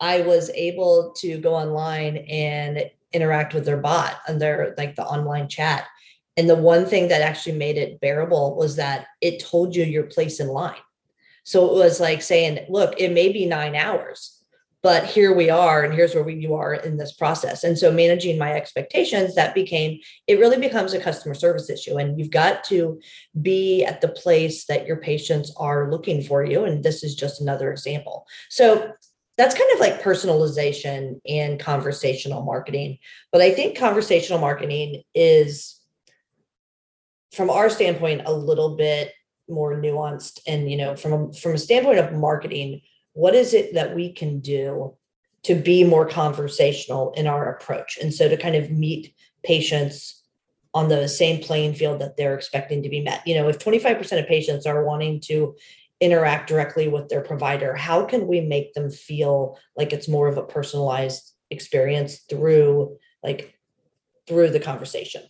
I 0.00 0.22
was 0.22 0.50
able 0.50 1.14
to 1.18 1.38
go 1.38 1.54
online 1.54 2.16
and 2.28 2.90
interact 3.12 3.54
with 3.54 3.64
their 3.64 3.76
bot 3.76 4.16
and 4.26 4.40
their 4.40 4.74
like 4.78 4.96
the 4.96 5.04
online 5.04 5.48
chat. 5.48 5.86
And 6.36 6.48
the 6.48 6.56
one 6.56 6.86
thing 6.86 7.08
that 7.08 7.20
actually 7.20 7.58
made 7.58 7.76
it 7.76 8.00
bearable 8.00 8.56
was 8.56 8.76
that 8.76 9.06
it 9.20 9.44
told 9.44 9.76
you 9.76 9.84
your 9.84 10.04
place 10.04 10.40
in 10.40 10.48
line. 10.48 10.80
So 11.44 11.66
it 11.66 11.74
was 11.74 12.00
like 12.00 12.22
saying, 12.22 12.66
look, 12.68 12.94
it 12.98 13.12
may 13.12 13.32
be 13.32 13.46
nine 13.46 13.76
hours, 13.76 14.41
but 14.82 15.06
here 15.06 15.32
we 15.32 15.48
are 15.48 15.84
and 15.84 15.94
here's 15.94 16.14
where 16.14 16.24
we, 16.24 16.34
you 16.34 16.54
are 16.54 16.74
in 16.74 16.96
this 16.96 17.12
process. 17.12 17.62
And 17.62 17.78
so 17.78 17.92
managing 17.92 18.38
my 18.38 18.52
expectations 18.52 19.34
that 19.36 19.54
became 19.54 20.00
it 20.26 20.38
really 20.38 20.58
becomes 20.58 20.92
a 20.92 21.00
customer 21.00 21.34
service 21.34 21.70
issue 21.70 21.96
and 21.96 22.18
you've 22.18 22.30
got 22.30 22.64
to 22.64 23.00
be 23.40 23.84
at 23.84 24.00
the 24.00 24.08
place 24.08 24.64
that 24.66 24.86
your 24.86 24.96
patients 24.96 25.52
are 25.56 25.90
looking 25.90 26.22
for 26.22 26.44
you 26.44 26.64
and 26.64 26.82
this 26.82 27.04
is 27.04 27.14
just 27.14 27.40
another 27.40 27.70
example. 27.70 28.26
So 28.48 28.92
that's 29.38 29.54
kind 29.54 29.70
of 29.72 29.80
like 29.80 30.02
personalization 30.02 31.20
and 31.26 31.58
conversational 31.58 32.42
marketing 32.42 32.98
but 33.32 33.40
i 33.40 33.50
think 33.50 33.78
conversational 33.78 34.38
marketing 34.38 35.02
is 35.14 35.80
from 37.32 37.48
our 37.48 37.70
standpoint 37.70 38.22
a 38.26 38.32
little 38.32 38.76
bit 38.76 39.12
more 39.48 39.74
nuanced 39.74 40.40
and 40.46 40.70
you 40.70 40.76
know 40.76 40.94
from 40.96 41.12
a, 41.12 41.32
from 41.32 41.54
a 41.54 41.58
standpoint 41.58 41.98
of 41.98 42.12
marketing 42.12 42.82
what 43.14 43.34
is 43.34 43.54
it 43.54 43.74
that 43.74 43.94
we 43.94 44.12
can 44.12 44.40
do 44.40 44.94
to 45.44 45.54
be 45.54 45.84
more 45.84 46.06
conversational 46.06 47.12
in 47.12 47.26
our 47.26 47.54
approach? 47.54 47.98
And 48.00 48.12
so 48.12 48.28
to 48.28 48.36
kind 48.36 48.56
of 48.56 48.70
meet 48.70 49.14
patients 49.42 50.22
on 50.74 50.88
the 50.88 51.08
same 51.08 51.42
playing 51.42 51.74
field 51.74 52.00
that 52.00 52.16
they're 52.16 52.34
expecting 52.34 52.82
to 52.82 52.88
be 52.88 53.02
met. 53.02 53.26
You 53.26 53.34
know 53.34 53.48
if 53.48 53.58
25% 53.58 54.20
of 54.20 54.26
patients 54.26 54.66
are 54.66 54.84
wanting 54.84 55.20
to 55.22 55.54
interact 56.00 56.48
directly 56.48 56.88
with 56.88 57.08
their 57.08 57.20
provider 57.20 57.76
how 57.76 58.04
can 58.04 58.26
we 58.26 58.40
make 58.40 58.74
them 58.74 58.90
feel 58.90 59.56
like 59.76 59.92
it's 59.92 60.08
more 60.08 60.26
of 60.26 60.36
a 60.36 60.42
personalized 60.42 61.32
experience 61.50 62.20
through 62.28 62.96
like 63.22 63.54
through 64.26 64.50
the 64.50 64.60
conversation? 64.60 65.22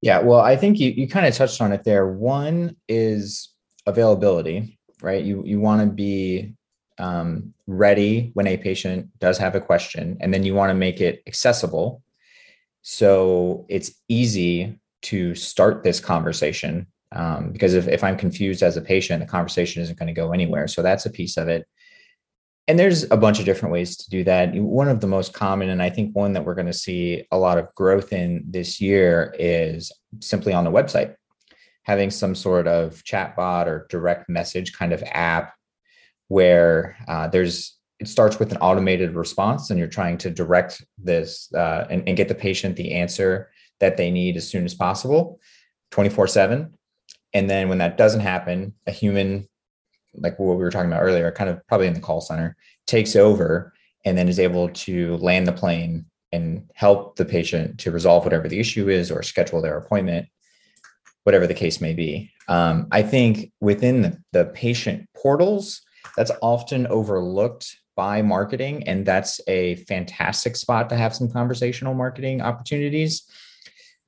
Yeah 0.00 0.20
well 0.20 0.40
i 0.40 0.56
think 0.56 0.80
you, 0.80 0.90
you 0.90 1.06
kind 1.06 1.26
of 1.26 1.34
touched 1.34 1.60
on 1.60 1.72
it 1.72 1.84
there. 1.84 2.06
One 2.08 2.76
is 2.88 3.50
availability 3.84 4.78
right? 5.02 5.22
You 5.22 5.42
you 5.44 5.60
want 5.60 5.82
to 5.82 5.86
be 5.86 6.54
um, 6.98 7.54
ready 7.66 8.30
when 8.34 8.46
a 8.46 8.56
patient 8.56 9.08
does 9.18 9.38
have 9.38 9.54
a 9.54 9.60
question, 9.60 10.16
and 10.20 10.32
then 10.32 10.44
you 10.44 10.54
want 10.54 10.70
to 10.70 10.74
make 10.74 11.00
it 11.00 11.22
accessible. 11.26 12.02
So 12.82 13.66
it's 13.68 13.92
easy 14.08 14.80
to 15.02 15.34
start 15.34 15.84
this 15.84 16.00
conversation 16.00 16.86
um, 17.12 17.52
because 17.52 17.74
if, 17.74 17.88
if 17.88 18.02
I'm 18.02 18.16
confused 18.16 18.62
as 18.62 18.76
a 18.76 18.82
patient, 18.82 19.20
the 19.20 19.26
conversation 19.26 19.82
isn't 19.82 19.98
going 19.98 20.06
to 20.06 20.20
go 20.20 20.32
anywhere. 20.32 20.66
So 20.66 20.82
that's 20.82 21.06
a 21.06 21.10
piece 21.10 21.36
of 21.36 21.48
it. 21.48 21.66
And 22.68 22.78
there's 22.78 23.10
a 23.10 23.16
bunch 23.16 23.38
of 23.38 23.44
different 23.44 23.72
ways 23.72 23.96
to 23.98 24.08
do 24.08 24.24
that. 24.24 24.54
One 24.54 24.88
of 24.88 25.00
the 25.00 25.08
most 25.08 25.34
common, 25.34 25.68
and 25.68 25.82
I 25.82 25.90
think 25.90 26.14
one 26.14 26.32
that 26.32 26.44
we're 26.44 26.54
going 26.54 26.68
to 26.68 26.72
see 26.72 27.26
a 27.30 27.36
lot 27.36 27.58
of 27.58 27.74
growth 27.74 28.12
in 28.12 28.44
this 28.48 28.80
year, 28.80 29.34
is 29.38 29.90
simply 30.20 30.52
on 30.52 30.64
the 30.64 30.70
website, 30.70 31.16
having 31.82 32.10
some 32.10 32.34
sort 32.34 32.68
of 32.68 33.02
chatbot 33.02 33.66
or 33.66 33.86
direct 33.90 34.28
message 34.28 34.72
kind 34.72 34.92
of 34.92 35.02
app 35.10 35.54
where 36.32 36.96
uh, 37.08 37.28
there's 37.28 37.76
it 38.00 38.08
starts 38.08 38.38
with 38.38 38.50
an 38.52 38.58
automated 38.58 39.14
response 39.14 39.68
and 39.68 39.78
you're 39.78 39.86
trying 39.86 40.16
to 40.16 40.30
direct 40.30 40.82
this 40.96 41.52
uh, 41.52 41.86
and, 41.90 42.02
and, 42.08 42.16
get 42.16 42.26
the 42.26 42.34
patient 42.34 42.74
the 42.74 42.92
answer 42.92 43.50
that 43.80 43.98
they 43.98 44.10
need 44.10 44.34
as 44.36 44.48
soon 44.48 44.64
as 44.64 44.74
possible 44.74 45.38
24 45.90 46.26
7 46.26 46.72
and 47.34 47.50
then 47.50 47.68
when 47.68 47.76
that 47.76 47.98
doesn't 47.98 48.22
happen 48.22 48.72
a 48.86 48.90
human 48.90 49.46
like 50.14 50.38
what 50.38 50.56
we 50.56 50.64
were 50.64 50.70
talking 50.70 50.90
about 50.90 51.02
earlier 51.02 51.30
kind 51.30 51.50
of 51.50 51.60
probably 51.66 51.86
in 51.86 51.92
the 51.92 52.00
call 52.00 52.22
center 52.22 52.56
takes 52.86 53.14
over 53.14 53.70
and 54.06 54.16
then 54.16 54.26
is 54.26 54.40
able 54.40 54.70
to 54.70 55.18
land 55.18 55.46
the 55.46 55.52
plane 55.52 56.06
and 56.32 56.66
help 56.74 57.16
the 57.16 57.26
patient 57.26 57.78
to 57.78 57.90
resolve 57.90 58.24
whatever 58.24 58.48
the 58.48 58.58
issue 58.58 58.88
is 58.88 59.10
or 59.10 59.22
schedule 59.22 59.60
their 59.60 59.76
appointment 59.76 60.26
whatever 61.24 61.46
the 61.46 61.54
case 61.54 61.78
may 61.80 61.92
be. 61.92 62.32
Um, 62.48 62.88
i 62.90 63.02
think 63.02 63.52
within 63.60 64.00
the, 64.00 64.18
the 64.32 64.46
patient 64.46 65.06
portals 65.14 65.82
that's 66.16 66.30
often 66.40 66.86
overlooked 66.88 67.76
by 67.94 68.22
marketing 68.22 68.86
and 68.88 69.04
that's 69.04 69.40
a 69.48 69.76
fantastic 69.76 70.56
spot 70.56 70.88
to 70.88 70.96
have 70.96 71.14
some 71.14 71.30
conversational 71.30 71.94
marketing 71.94 72.40
opportunities 72.40 73.24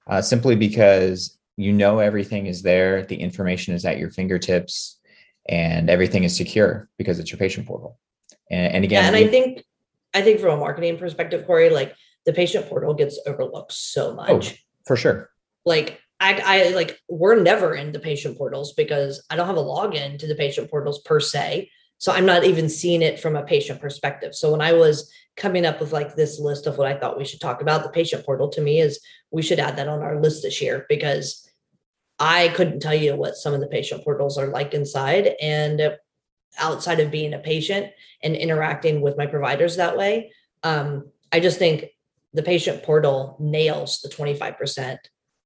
uh, 0.07 0.23
simply 0.23 0.57
because 0.57 1.39
you 1.57 1.73
know 1.73 1.99
everything 1.99 2.47
is 2.47 2.63
there 2.63 3.05
the 3.05 3.17
information 3.17 3.75
is 3.75 3.85
at 3.85 3.99
your 3.99 4.11
fingertips 4.11 4.99
and 5.49 5.91
everything 5.91 6.25
is 6.25 6.35
secure 6.35 6.89
because 6.97 7.19
it's 7.19 7.31
your 7.31 7.39
patient 7.39 7.67
portal. 7.67 7.99
And, 8.51 8.75
and 8.77 8.85
again 8.85 9.03
yeah, 9.03 9.09
and 9.09 9.17
i 9.17 9.29
think 9.29 9.65
i 10.15 10.23
think 10.23 10.41
from 10.41 10.53
a 10.53 10.57
marketing 10.57 10.99
perspective 10.99 11.47
corey 11.47 11.71
like 11.71 11.95
the 12.25 12.33
patient 12.33 12.69
portal 12.69 12.95
gets 12.95 13.19
overlooked 13.27 13.73
so 13.73 14.11
oh, 14.11 14.15
much. 14.15 14.53
oh, 14.53 14.57
for 14.87 14.97
sure. 14.97 15.31
Like 15.65 16.01
I, 16.21 16.41
I 16.45 16.69
like 16.71 16.99
we're 17.09 17.41
never 17.41 17.75
in 17.75 17.93
the 17.93 17.99
patient 17.99 18.39
portals 18.39 18.73
because 18.75 19.25
I 19.31 19.37
don't 19.37 19.47
have 19.47 19.57
a 19.57 19.63
login 19.63 20.19
to 20.19 20.27
the 20.27 20.35
patient 20.35 20.71
portals 20.71 21.01
per 21.01 21.21
se. 21.21 21.71
So 22.05 22.13
I'm 22.13 22.27
not 22.27 22.45
even 22.45 22.69
seeing 22.69 23.01
it 23.01 23.19
from 23.19 23.35
a 23.35 23.43
patient 23.43 23.81
perspective. 23.81 24.35
So 24.35 24.53
when 24.53 24.61
I 24.61 24.75
was 24.75 25.11
coming 25.39 25.65
up 25.65 25.81
with 25.81 25.91
like 25.91 26.15
this 26.15 26.39
list 26.39 26.67
of 26.67 26.77
what 26.77 26.87
I 26.87 26.99
thought 26.99 27.17
we 27.17 27.25
should 27.25 27.41
talk 27.41 27.63
about, 27.63 27.83
the 27.83 27.89
patient 27.89 28.27
portal 28.27 28.51
to 28.51 28.61
me 28.61 28.79
is 28.79 29.01
we 29.31 29.41
should 29.41 29.59
add 29.59 29.77
that 29.77 29.89
on 29.89 30.03
our 30.03 30.21
list 30.21 30.43
this 30.43 30.61
year 30.61 30.85
because 30.87 31.49
I 32.19 32.49
couldn't 32.49 32.81
tell 32.81 32.95
you 32.95 33.17
what 33.17 33.37
some 33.37 33.55
of 33.55 33.61
the 33.61 33.69
patient 33.69 34.05
portals 34.05 34.37
are 34.37 34.49
like 34.49 34.75
inside. 34.75 35.33
And 35.41 35.97
outside 36.59 37.01
of 37.01 37.11
being 37.11 37.33
a 37.33 37.39
patient 37.39 37.91
and 38.23 38.37
interacting 38.37 39.01
with 39.01 39.17
my 39.17 39.25
providers 39.25 39.77
that 39.77 39.97
way, 39.97 40.31
um, 40.63 41.11
I 41.33 41.41
just 41.41 41.59
think 41.59 41.87
the 42.35 42.43
patient 42.43 42.83
portal 42.83 43.39
nails 43.41 44.03
the 44.03 44.11
25% 44.11 44.99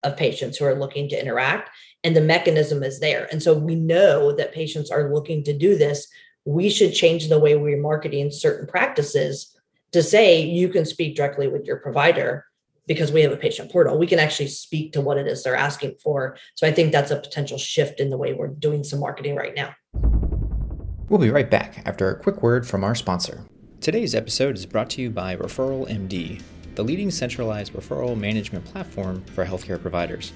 of 0.03 0.17
patients 0.17 0.59
who 0.59 0.65
are 0.65 0.75
looking 0.75 1.09
to 1.11 1.21
interact 1.21 1.71
and 2.03 2.17
the 2.17 2.21
mechanism 2.21 2.83
is 2.83 2.99
there. 2.99 3.29
And 3.31 3.41
so 3.41 3.57
we 3.57 3.77
know 3.77 4.33
that 4.33 4.53
patients 4.53 4.91
are 4.91 5.15
looking 5.15 5.45
to 5.45 5.57
do 5.57 5.79
this 5.79 6.09
we 6.49 6.71
should 6.71 6.95
change 6.95 7.29
the 7.29 7.39
way 7.39 7.57
we're 7.57 7.79
marketing 7.79 8.31
certain 8.31 8.67
practices 8.67 9.55
to 9.93 10.03
say 10.03 10.41
you 10.41 10.71
can 10.71 10.87
speak 10.87 11.15
directly 11.15 11.47
with 11.47 11.67
your 11.67 11.77
provider 11.77 12.47
because 12.87 13.13
we 13.13 13.21
have 13.21 13.31
a 13.31 13.37
patient 13.37 13.71
portal. 13.71 13.99
We 13.99 14.07
can 14.07 14.19
actually 14.19 14.49
speak 14.49 14.95
to 14.95 15.03
what 15.03 15.19
it 15.19 15.27
is 15.27 15.43
they're 15.43 15.55
asking 15.55 15.97
for. 16.03 16.39
So 16.55 16.67
I 16.67 16.73
think 16.73 16.91
that's 16.91 17.11
a 17.11 17.17
potential 17.17 17.59
shift 17.59 18.01
in 18.01 18.09
the 18.09 18.17
way 18.17 18.33
we're 18.33 18.49
doing 18.49 18.83
some 18.83 19.01
marketing 19.01 19.37
right 19.37 19.55
now. 19.55 19.75
We'll 21.11 21.21
be 21.21 21.29
right 21.29 21.51
back 21.51 21.83
after 21.85 22.09
a 22.09 22.19
quick 22.19 22.43
word 22.43 22.67
from 22.67 22.83
our 22.83 22.95
sponsor. 22.95 23.45
Today's 23.83 24.15
episode 24.15 24.57
is 24.57 24.65
brought 24.65 24.89
to 24.91 25.03
you 25.03 25.11
by 25.11 25.37
Referral 25.37 25.87
MD, 25.87 26.41
the 26.77 26.83
leading 26.83 27.11
centralized 27.11 27.75
referral 27.75 28.17
management 28.17 28.65
platform 28.65 29.23
for 29.35 29.45
healthcare 29.45 29.81
providers. 29.81 30.33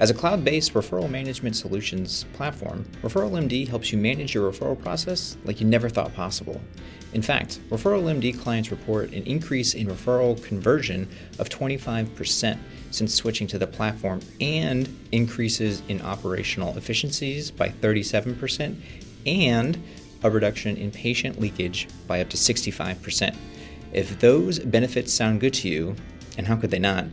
As 0.00 0.10
a 0.10 0.14
cloud 0.14 0.44
based 0.44 0.74
referral 0.74 1.10
management 1.10 1.56
solutions 1.56 2.24
platform, 2.34 2.84
ReferralMD 3.02 3.66
helps 3.66 3.90
you 3.90 3.98
manage 3.98 4.32
your 4.32 4.50
referral 4.50 4.80
process 4.80 5.36
like 5.44 5.60
you 5.60 5.66
never 5.66 5.88
thought 5.88 6.14
possible. 6.14 6.60
In 7.14 7.22
fact, 7.22 7.58
ReferralMD 7.68 8.38
clients 8.38 8.70
report 8.70 9.12
an 9.12 9.24
increase 9.24 9.74
in 9.74 9.88
referral 9.88 10.40
conversion 10.44 11.08
of 11.40 11.48
25% 11.48 12.56
since 12.92 13.12
switching 13.12 13.48
to 13.48 13.58
the 13.58 13.66
platform 13.66 14.20
and 14.40 14.88
increases 15.10 15.82
in 15.88 16.00
operational 16.02 16.76
efficiencies 16.76 17.50
by 17.50 17.68
37% 17.68 18.76
and 19.26 19.82
a 20.22 20.30
reduction 20.30 20.76
in 20.76 20.92
patient 20.92 21.40
leakage 21.40 21.88
by 22.06 22.20
up 22.20 22.28
to 22.28 22.36
65%. 22.36 23.36
If 23.92 24.20
those 24.20 24.60
benefits 24.60 25.12
sound 25.12 25.40
good 25.40 25.54
to 25.54 25.68
you, 25.68 25.96
and 26.36 26.46
how 26.46 26.54
could 26.54 26.70
they 26.70 26.78
not? 26.78 27.06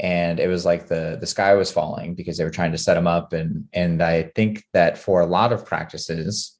and 0.00 0.40
it 0.40 0.48
was 0.48 0.64
like 0.64 0.88
the 0.88 1.18
the 1.20 1.26
sky 1.26 1.54
was 1.54 1.70
falling 1.70 2.14
because 2.14 2.36
they 2.36 2.44
were 2.44 2.50
trying 2.50 2.72
to 2.72 2.78
set 2.78 2.94
them 2.94 3.06
up. 3.06 3.32
And 3.32 3.68
and 3.72 4.02
i 4.02 4.24
think 4.34 4.64
that 4.72 4.98
for 4.98 5.20
a 5.20 5.26
lot 5.26 5.52
of 5.52 5.64
practices 5.64 6.58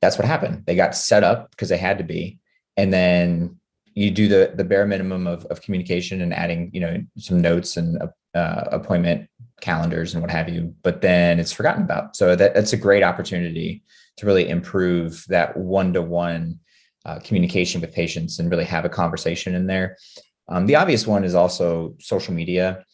that's 0.00 0.18
what 0.18 0.26
happened. 0.26 0.64
They 0.66 0.76
got 0.76 0.94
set 0.94 1.24
up 1.24 1.50
because 1.50 1.68
they 1.68 1.78
had 1.78 1.98
to 1.98 2.04
be, 2.04 2.38
and 2.76 2.92
then 2.92 3.56
you 3.94 4.10
do 4.10 4.28
the 4.28 4.52
the 4.54 4.64
bare 4.64 4.86
minimum 4.86 5.26
of, 5.26 5.44
of 5.46 5.60
communication 5.60 6.20
and 6.20 6.32
adding 6.32 6.70
you 6.72 6.80
know 6.80 7.02
some 7.16 7.40
notes 7.40 7.76
and 7.76 8.00
uh, 8.34 8.64
appointment 8.70 9.28
calendars 9.60 10.14
and 10.14 10.22
what 10.22 10.30
have 10.30 10.48
you. 10.48 10.74
But 10.82 11.00
then 11.00 11.40
it's 11.40 11.52
forgotten 11.52 11.82
about. 11.82 12.16
So 12.16 12.36
that, 12.36 12.54
that's 12.54 12.72
a 12.72 12.76
great 12.76 13.02
opportunity 13.02 13.82
to 14.18 14.26
really 14.26 14.48
improve 14.48 15.24
that 15.28 15.56
one-to-one 15.56 16.60
uh, 17.04 17.18
communication 17.20 17.80
with 17.80 17.92
patients 17.92 18.38
and 18.38 18.50
really 18.50 18.64
have 18.64 18.84
a 18.84 18.88
conversation 18.88 19.54
in 19.54 19.66
there 19.66 19.96
um, 20.48 20.66
the 20.66 20.76
obvious 20.76 21.06
one 21.06 21.24
is 21.24 21.34
also 21.34 21.94
social 21.98 22.34
media 22.34 22.84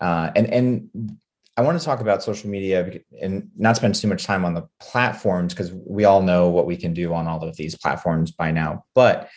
uh, 0.00 0.30
and 0.34 0.52
and 0.52 1.18
I 1.58 1.62
want 1.62 1.76
to 1.76 1.84
talk 1.84 1.98
about 1.98 2.22
social 2.22 2.48
media 2.48 3.00
and 3.20 3.50
not 3.56 3.74
spend 3.74 3.96
too 3.96 4.06
much 4.06 4.22
time 4.22 4.44
on 4.44 4.54
the 4.54 4.68
platforms 4.78 5.52
because 5.52 5.72
we 5.72 6.04
all 6.04 6.22
know 6.22 6.48
what 6.48 6.66
we 6.66 6.76
can 6.76 6.94
do 6.94 7.12
on 7.12 7.26
all 7.26 7.42
of 7.42 7.56
these 7.56 7.76
platforms 7.76 8.30
by 8.30 8.52
now. 8.52 8.84
But 8.94 9.28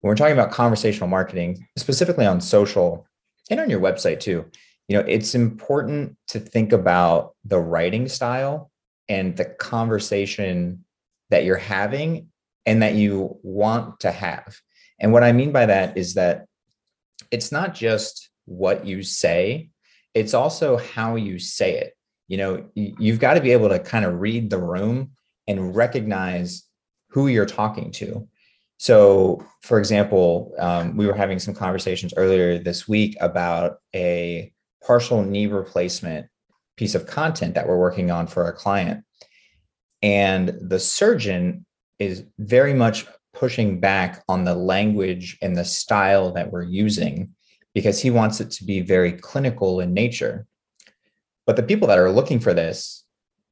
when 0.00 0.08
we're 0.08 0.16
talking 0.16 0.32
about 0.32 0.50
conversational 0.50 1.08
marketing, 1.08 1.64
specifically 1.78 2.26
on 2.26 2.40
social 2.40 3.06
and 3.50 3.60
on 3.60 3.70
your 3.70 3.78
website 3.78 4.18
too, 4.18 4.46
you 4.88 4.96
know, 4.96 5.04
it's 5.06 5.36
important 5.36 6.16
to 6.26 6.40
think 6.40 6.72
about 6.72 7.36
the 7.44 7.60
writing 7.60 8.08
style 8.08 8.72
and 9.08 9.36
the 9.36 9.44
conversation 9.44 10.84
that 11.28 11.44
you're 11.44 11.56
having 11.56 12.30
and 12.66 12.82
that 12.82 12.94
you 12.94 13.38
want 13.44 14.00
to 14.00 14.10
have. 14.10 14.56
And 14.98 15.12
what 15.12 15.22
I 15.22 15.30
mean 15.30 15.52
by 15.52 15.66
that 15.66 15.96
is 15.96 16.14
that 16.14 16.46
it's 17.30 17.52
not 17.52 17.74
just 17.74 18.30
what 18.44 18.86
you 18.86 19.02
say, 19.02 19.70
it's 20.14 20.34
also 20.34 20.76
how 20.76 21.16
you 21.16 21.38
say 21.38 21.76
it. 21.76 21.94
You 22.28 22.36
know, 22.36 22.70
you've 22.74 23.20
got 23.20 23.34
to 23.34 23.40
be 23.40 23.52
able 23.52 23.68
to 23.68 23.78
kind 23.78 24.04
of 24.04 24.20
read 24.20 24.50
the 24.50 24.58
room 24.58 25.10
and 25.46 25.74
recognize 25.74 26.64
who 27.08 27.26
you're 27.26 27.46
talking 27.46 27.90
to. 27.92 28.28
So, 28.78 29.44
for 29.62 29.78
example, 29.78 30.54
um, 30.58 30.96
we 30.96 31.06
were 31.06 31.14
having 31.14 31.38
some 31.38 31.54
conversations 31.54 32.14
earlier 32.16 32.58
this 32.58 32.88
week 32.88 33.16
about 33.20 33.78
a 33.94 34.52
partial 34.86 35.22
knee 35.22 35.46
replacement 35.46 36.26
piece 36.76 36.94
of 36.94 37.06
content 37.06 37.54
that 37.56 37.68
we're 37.68 37.78
working 37.78 38.10
on 38.10 38.26
for 38.26 38.48
a 38.48 38.52
client. 38.52 39.04
And 40.02 40.56
the 40.60 40.80
surgeon 40.80 41.66
is 41.98 42.24
very 42.38 42.72
much 42.72 43.06
pushing 43.40 43.80
back 43.80 44.22
on 44.28 44.44
the 44.44 44.54
language 44.54 45.38
and 45.40 45.56
the 45.56 45.64
style 45.64 46.30
that 46.30 46.52
we're 46.52 46.62
using 46.62 47.34
because 47.74 47.98
he 47.98 48.10
wants 48.10 48.38
it 48.38 48.50
to 48.50 48.64
be 48.64 48.80
very 48.80 49.12
clinical 49.12 49.80
in 49.80 49.94
nature. 49.94 50.46
But 51.46 51.56
the 51.56 51.62
people 51.62 51.88
that 51.88 51.98
are 51.98 52.12
looking 52.12 52.38
for 52.38 52.52
this, 52.52 53.02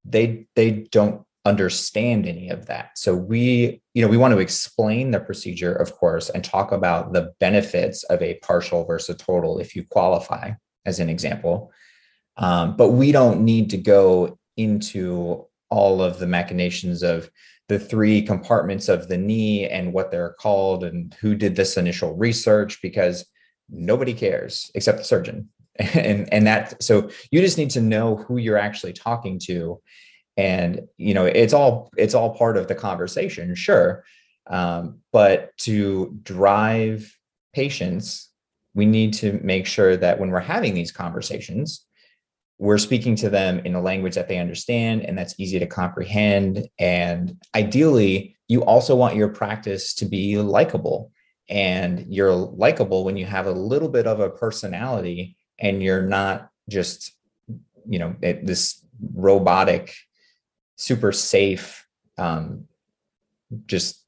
they 0.05 0.47
they 0.55 0.71
don't 0.93 1.23
understand 1.47 2.27
any 2.27 2.51
of 2.51 2.67
that. 2.67 2.91
So 2.99 3.15
we, 3.15 3.81
you 3.95 4.03
know, 4.03 4.09
we 4.09 4.19
want 4.19 4.35
to 4.35 4.41
explain 4.41 5.11
the 5.11 5.21
procedure, 5.21 5.75
of 5.75 5.95
course, 5.95 6.29
and 6.29 6.45
talk 6.45 6.71
about 6.71 7.15
the 7.15 7.33
benefits 7.41 8.05
of 8.05 8.21
a 8.21 8.39
partial 8.43 8.85
versus 8.85 9.17
total 9.17 9.59
if 9.59 9.75
you 9.75 9.85
qualify 9.85 10.51
as 10.85 11.01
an 11.01 11.09
example. 11.09 11.73
Um, 12.37 12.77
but 12.77 12.91
we 12.91 13.11
don't 13.11 13.41
need 13.41 13.71
to 13.71 13.79
go 13.79 14.39
into 14.59 15.47
all 15.71 16.03
of 16.03 16.19
the 16.19 16.27
machinations 16.27 17.03
of 17.03 17.31
the 17.69 17.79
three 17.79 18.23
compartments 18.23 18.89
of 18.89 19.09
the 19.09 19.19
knee 19.19 19.69
and 19.69 19.93
what 19.93 20.11
they're 20.11 20.35
called 20.41 20.85
and 20.85 21.15
who 21.21 21.35
did 21.35 21.55
this 21.55 21.77
initial 21.77 22.17
research 22.17 22.81
because 22.83 23.27
nobody 23.69 24.15
cares 24.15 24.71
except 24.75 24.99
the 24.99 25.05
surgeon. 25.05 25.49
And 25.95 26.33
and 26.35 26.45
that 26.49 26.83
so 26.83 27.09
you 27.31 27.41
just 27.41 27.57
need 27.57 27.71
to 27.71 27.81
know 27.81 28.17
who 28.17 28.39
you're 28.39 28.59
actually 28.59 28.93
talking 28.93 29.39
to. 29.45 29.81
And 30.37 30.89
you 30.97 31.15
know 31.15 31.25
it's 31.25 31.53
all 31.53 31.91
it's 31.97 32.15
all 32.15 32.35
part 32.35 32.57
of 32.57 32.67
the 32.67 32.75
conversation 32.75 33.55
sure. 33.55 34.03
Um, 34.49 34.99
but 35.13 35.57
to 35.59 36.19
drive 36.25 37.17
patients 37.55 38.29
we 38.75 38.87
need 38.87 39.13
to 39.13 39.41
make 39.43 39.67
sure 39.67 39.97
that 39.97 40.21
when 40.21 40.31
we're 40.31 40.39
having 40.39 40.73
these 40.73 40.93
conversations, 40.93 41.85
we're 42.59 42.79
speaking 42.79 43.15
to 43.17 43.31
them 43.31 43.61
in 43.61 43.75
a 43.75 43.81
language 43.81 44.17
that 44.17 44.29
they 44.29 44.39
understand 44.39 45.03
and 45.03 45.17
that's 45.17 45.39
easy 45.39 45.59
to 45.59 45.67
comprehend. 45.67 46.69
And 46.79 47.37
ideally, 47.55 48.37
you 48.49 48.65
also 48.65 48.97
want 48.97 49.17
your 49.17 49.29
practice 49.29 49.95
to 49.95 50.07
be 50.07 50.37
likable. 50.39 51.13
And 51.49 52.05
you're 52.09 52.35
likable 52.35 53.05
when 53.05 53.17
you 53.17 53.27
have 53.27 53.47
a 53.47 53.53
little 53.53 53.89
bit 53.89 54.07
of 54.07 54.21
a 54.21 54.29
personality 54.29 55.37
and 55.59 55.83
you're 55.83 56.03
not 56.03 56.51
just, 56.69 57.13
you 57.89 57.99
know, 57.99 58.15
this 58.21 58.85
robotic, 59.15 59.95
super 60.77 61.13
safe, 61.13 61.87
um, 62.19 62.65
just 63.67 64.05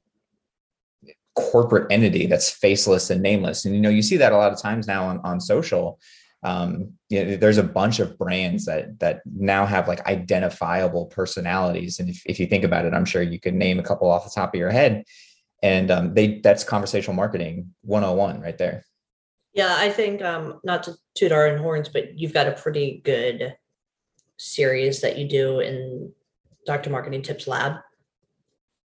corporate 1.35 1.91
entity 1.91 2.25
that's 2.25 2.51
faceless 2.51 3.09
and 3.09 3.21
nameless. 3.21 3.65
And 3.65 3.73
you 3.73 3.81
know, 3.81 3.89
you 3.89 4.01
see 4.01 4.17
that 4.17 4.33
a 4.33 4.37
lot 4.37 4.51
of 4.51 4.61
times 4.61 4.87
now 4.87 5.05
on, 5.05 5.19
on 5.23 5.39
social. 5.39 5.99
Um, 6.43 6.93
you 7.09 7.23
know, 7.23 7.37
there's 7.37 7.57
a 7.57 7.63
bunch 7.63 7.99
of 7.99 8.17
brands 8.17 8.65
that 8.65 8.99
that 8.99 9.21
now 9.25 9.65
have 9.65 9.87
like 9.87 10.05
identifiable 10.07 11.05
personalities. 11.05 11.99
And 11.99 12.09
if, 12.09 12.21
if 12.25 12.39
you 12.39 12.47
think 12.47 12.63
about 12.63 12.85
it, 12.85 12.93
I'm 12.93 13.05
sure 13.05 13.21
you 13.21 13.39
could 13.39 13.53
name 13.53 13.79
a 13.79 13.83
couple 13.83 14.09
off 14.09 14.23
the 14.23 14.31
top 14.31 14.53
of 14.53 14.59
your 14.59 14.71
head. 14.71 15.03
And 15.61 15.91
um, 15.91 16.13
they 16.15 16.39
that's 16.39 16.63
conversational 16.63 17.15
marketing 17.15 17.73
101 17.81 18.41
right 18.41 18.57
there. 18.57 18.85
Yeah, 19.53 19.75
I 19.77 19.89
think 19.89 20.21
um, 20.21 20.59
not 20.63 20.83
to 20.83 20.95
toot 21.15 21.31
our 21.31 21.47
own 21.47 21.59
horns, 21.59 21.89
but 21.89 22.17
you've 22.17 22.33
got 22.33 22.47
a 22.47 22.53
pretty 22.53 23.01
good 23.03 23.55
series 24.37 25.01
that 25.01 25.17
you 25.17 25.27
do 25.27 25.59
in 25.59 26.11
Dr. 26.65 26.89
Marketing 26.89 27.21
Tips 27.21 27.47
Lab 27.47 27.75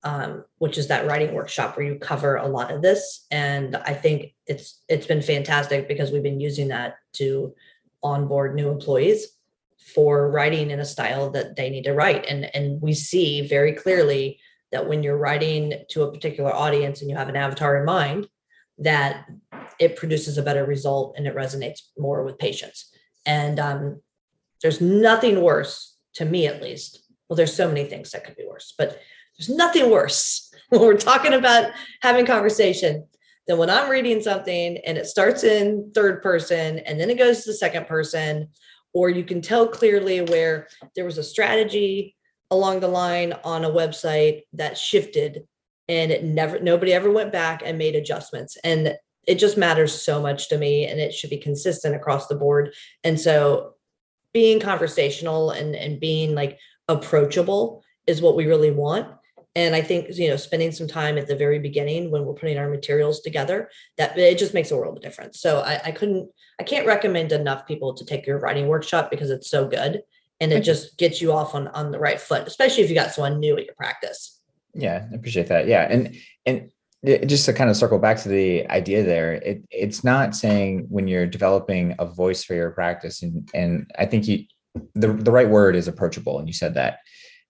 um, 0.04 0.46
which 0.58 0.78
is 0.78 0.88
that 0.88 1.06
writing 1.06 1.34
workshop 1.34 1.78
where 1.78 1.86
you 1.86 1.96
cover 1.96 2.38
a 2.38 2.48
lot 2.48 2.72
of 2.72 2.82
this. 2.82 3.26
And 3.30 3.76
I 3.76 3.94
think 3.94 4.34
it's 4.52 4.82
it's 4.90 5.08
been 5.08 5.22
fantastic 5.22 5.88
because 5.88 6.12
we've 6.12 6.30
been 6.30 6.40
using 6.40 6.68
that 6.68 6.98
to 7.14 7.56
onboard 8.04 8.54
new 8.54 8.70
employees 8.70 9.28
for 9.96 10.30
writing 10.30 10.72
in 10.72 10.80
a 10.80 10.86
style 10.86 11.30
that 11.32 11.56
they 11.56 11.70
need 11.70 11.86
to 11.86 11.94
write. 11.94 12.26
And 12.28 12.54
and 12.56 12.82
we 12.82 12.94
see 12.94 13.48
very 13.48 13.74
clearly 13.74 14.40
that 14.72 14.88
when 14.88 15.04
you're 15.04 15.18
writing 15.18 15.74
to 15.90 16.04
a 16.04 16.12
particular 16.12 16.54
audience 16.54 17.02
and 17.02 17.10
you 17.10 17.16
have 17.16 17.30
an 17.30 17.36
avatar 17.36 17.78
in 17.78 17.86
mind, 17.86 18.28
that 18.78 19.26
it 19.80 19.96
produces 19.96 20.38
a 20.38 20.44
better 20.44 20.66
result 20.66 21.16
and 21.18 21.28
it 21.28 21.36
resonates 21.36 21.80
more 21.98 22.24
with 22.24 22.38
patients. 22.38 22.92
And 23.26 23.60
um, 23.60 24.02
there's 24.62 24.82
nothing 24.82 25.42
worse 25.42 25.98
to 26.16 26.26
me, 26.26 26.48
at 26.48 26.62
least. 26.62 27.00
Well, 27.28 27.38
there's 27.38 27.56
so 27.56 27.68
many 27.68 27.86
things 27.86 28.12
that 28.12 28.24
could 28.24 28.36
be 28.36 28.46
worse, 28.48 28.74
but 28.78 29.00
there's 29.38 29.50
nothing 29.50 29.90
worse 29.90 30.54
when 30.70 30.82
we're 30.82 30.98
talking 30.98 31.34
about 31.34 31.72
having 32.02 32.26
conversation 32.26 33.08
than 33.52 33.60
when 33.60 33.70
I'm 33.70 33.90
reading 33.90 34.22
something 34.22 34.78
and 34.78 34.98
it 34.98 35.08
starts 35.08 35.44
in 35.44 35.92
third 35.94 36.24
person 36.24 36.80
and 36.80 36.98
then 36.98 37.10
it 37.10 37.18
goes 37.18 37.44
to 37.44 37.50
the 37.50 37.58
second 37.58 37.86
person, 37.86 38.48
or 38.94 39.10
you 39.10 39.26
can 39.26 39.42
tell 39.42 39.68
clearly 39.68 40.22
where 40.22 40.70
there 40.96 41.04
was 41.04 41.18
a 41.18 41.24
strategy 41.24 42.16
along 42.50 42.80
the 42.80 42.88
line 42.88 43.34
on 43.44 43.66
a 43.66 43.70
website 43.70 44.44
that 44.54 44.78
shifted 44.78 45.44
and 45.90 46.12
it 46.12 46.24
never 46.24 46.60
nobody 46.62 46.94
ever 46.94 47.12
went 47.12 47.34
back 47.34 47.62
and 47.66 47.78
made 47.78 47.96
adjustments. 47.96 48.58
And 48.64 48.96
it 49.28 49.36
just 49.36 49.58
matters 49.58 50.02
so 50.02 50.22
much 50.22 50.48
to 50.48 50.58
me 50.58 50.88
and 50.88 51.02
it 51.02 51.14
should 51.14 51.30
be 51.30 51.38
consistent 51.38 51.94
across 51.94 52.28
the 52.28 52.36
board. 52.36 52.74
And 53.04 53.20
so 53.20 53.74
being 54.34 54.62
conversational 54.62 55.52
and 55.52 55.76
and 55.76 56.00
being 56.00 56.36
like 56.36 56.58
approachable 56.88 57.84
is 58.08 58.22
what 58.22 58.38
we 58.38 58.48
really 58.48 58.72
want 58.72 59.14
and 59.56 59.76
i 59.76 59.82
think 59.82 60.08
you 60.18 60.30
know 60.30 60.36
spending 60.36 60.72
some 60.72 60.88
time 60.88 61.18
at 61.18 61.28
the 61.28 61.36
very 61.36 61.60
beginning 61.60 62.10
when 62.10 62.26
we're 62.26 62.34
putting 62.34 62.58
our 62.58 62.70
materials 62.70 63.22
together 63.22 63.70
that 63.98 64.18
it 64.18 64.38
just 64.38 64.54
makes 64.54 64.72
a 64.72 64.76
world 64.76 64.98
of 64.98 65.04
difference. 65.04 65.42
So 65.42 65.62
I, 65.62 65.82
I 65.86 65.92
couldn't 65.92 66.30
i 66.60 66.64
can't 66.64 66.88
recommend 66.88 67.32
enough 67.32 67.68
people 67.68 67.94
to 67.94 68.06
take 68.06 68.26
your 68.26 68.40
writing 68.40 68.68
workshop 68.68 69.10
because 69.10 69.30
it's 69.30 69.50
so 69.50 69.68
good 69.68 70.02
and 70.40 70.52
it 70.52 70.62
just 70.62 70.98
gets 70.98 71.22
you 71.22 71.32
off 71.32 71.54
on 71.56 71.68
on 71.70 71.92
the 71.92 72.00
right 72.00 72.20
foot 72.20 72.48
especially 72.48 72.84
if 72.84 72.90
you 72.90 72.96
got 72.96 73.12
someone 73.12 73.40
new 73.40 73.58
at 73.58 73.66
your 73.66 73.76
practice. 73.76 74.40
Yeah 74.74 75.08
i 75.12 75.16
appreciate 75.16 75.48
that. 75.48 75.68
Yeah 75.68 75.88
and 75.90 76.16
and 76.46 76.72
just 77.28 77.46
to 77.46 77.54
kind 77.54 77.70
of 77.70 77.76
circle 77.76 77.98
back 77.98 78.18
to 78.20 78.30
the 78.30 78.70
idea 78.70 79.04
there 79.04 79.34
it, 79.34 79.64
it's 79.72 80.04
not 80.04 80.36
saying 80.36 80.86
when 80.90 81.08
you're 81.08 81.26
developing 81.26 81.96
a 81.98 82.06
voice 82.06 82.44
for 82.44 82.54
your 82.54 82.72
practice 82.72 83.24
and 83.24 83.50
and 83.56 83.92
i 83.98 84.06
think 84.06 84.28
you 84.28 84.46
the, 84.96 85.08
the 85.08 85.32
right 85.32 85.50
word 85.50 85.76
is 85.76 85.88
approachable 85.88 86.40
and 86.40 86.48
you 86.48 86.54
said 86.54 86.76
that 86.76 87.00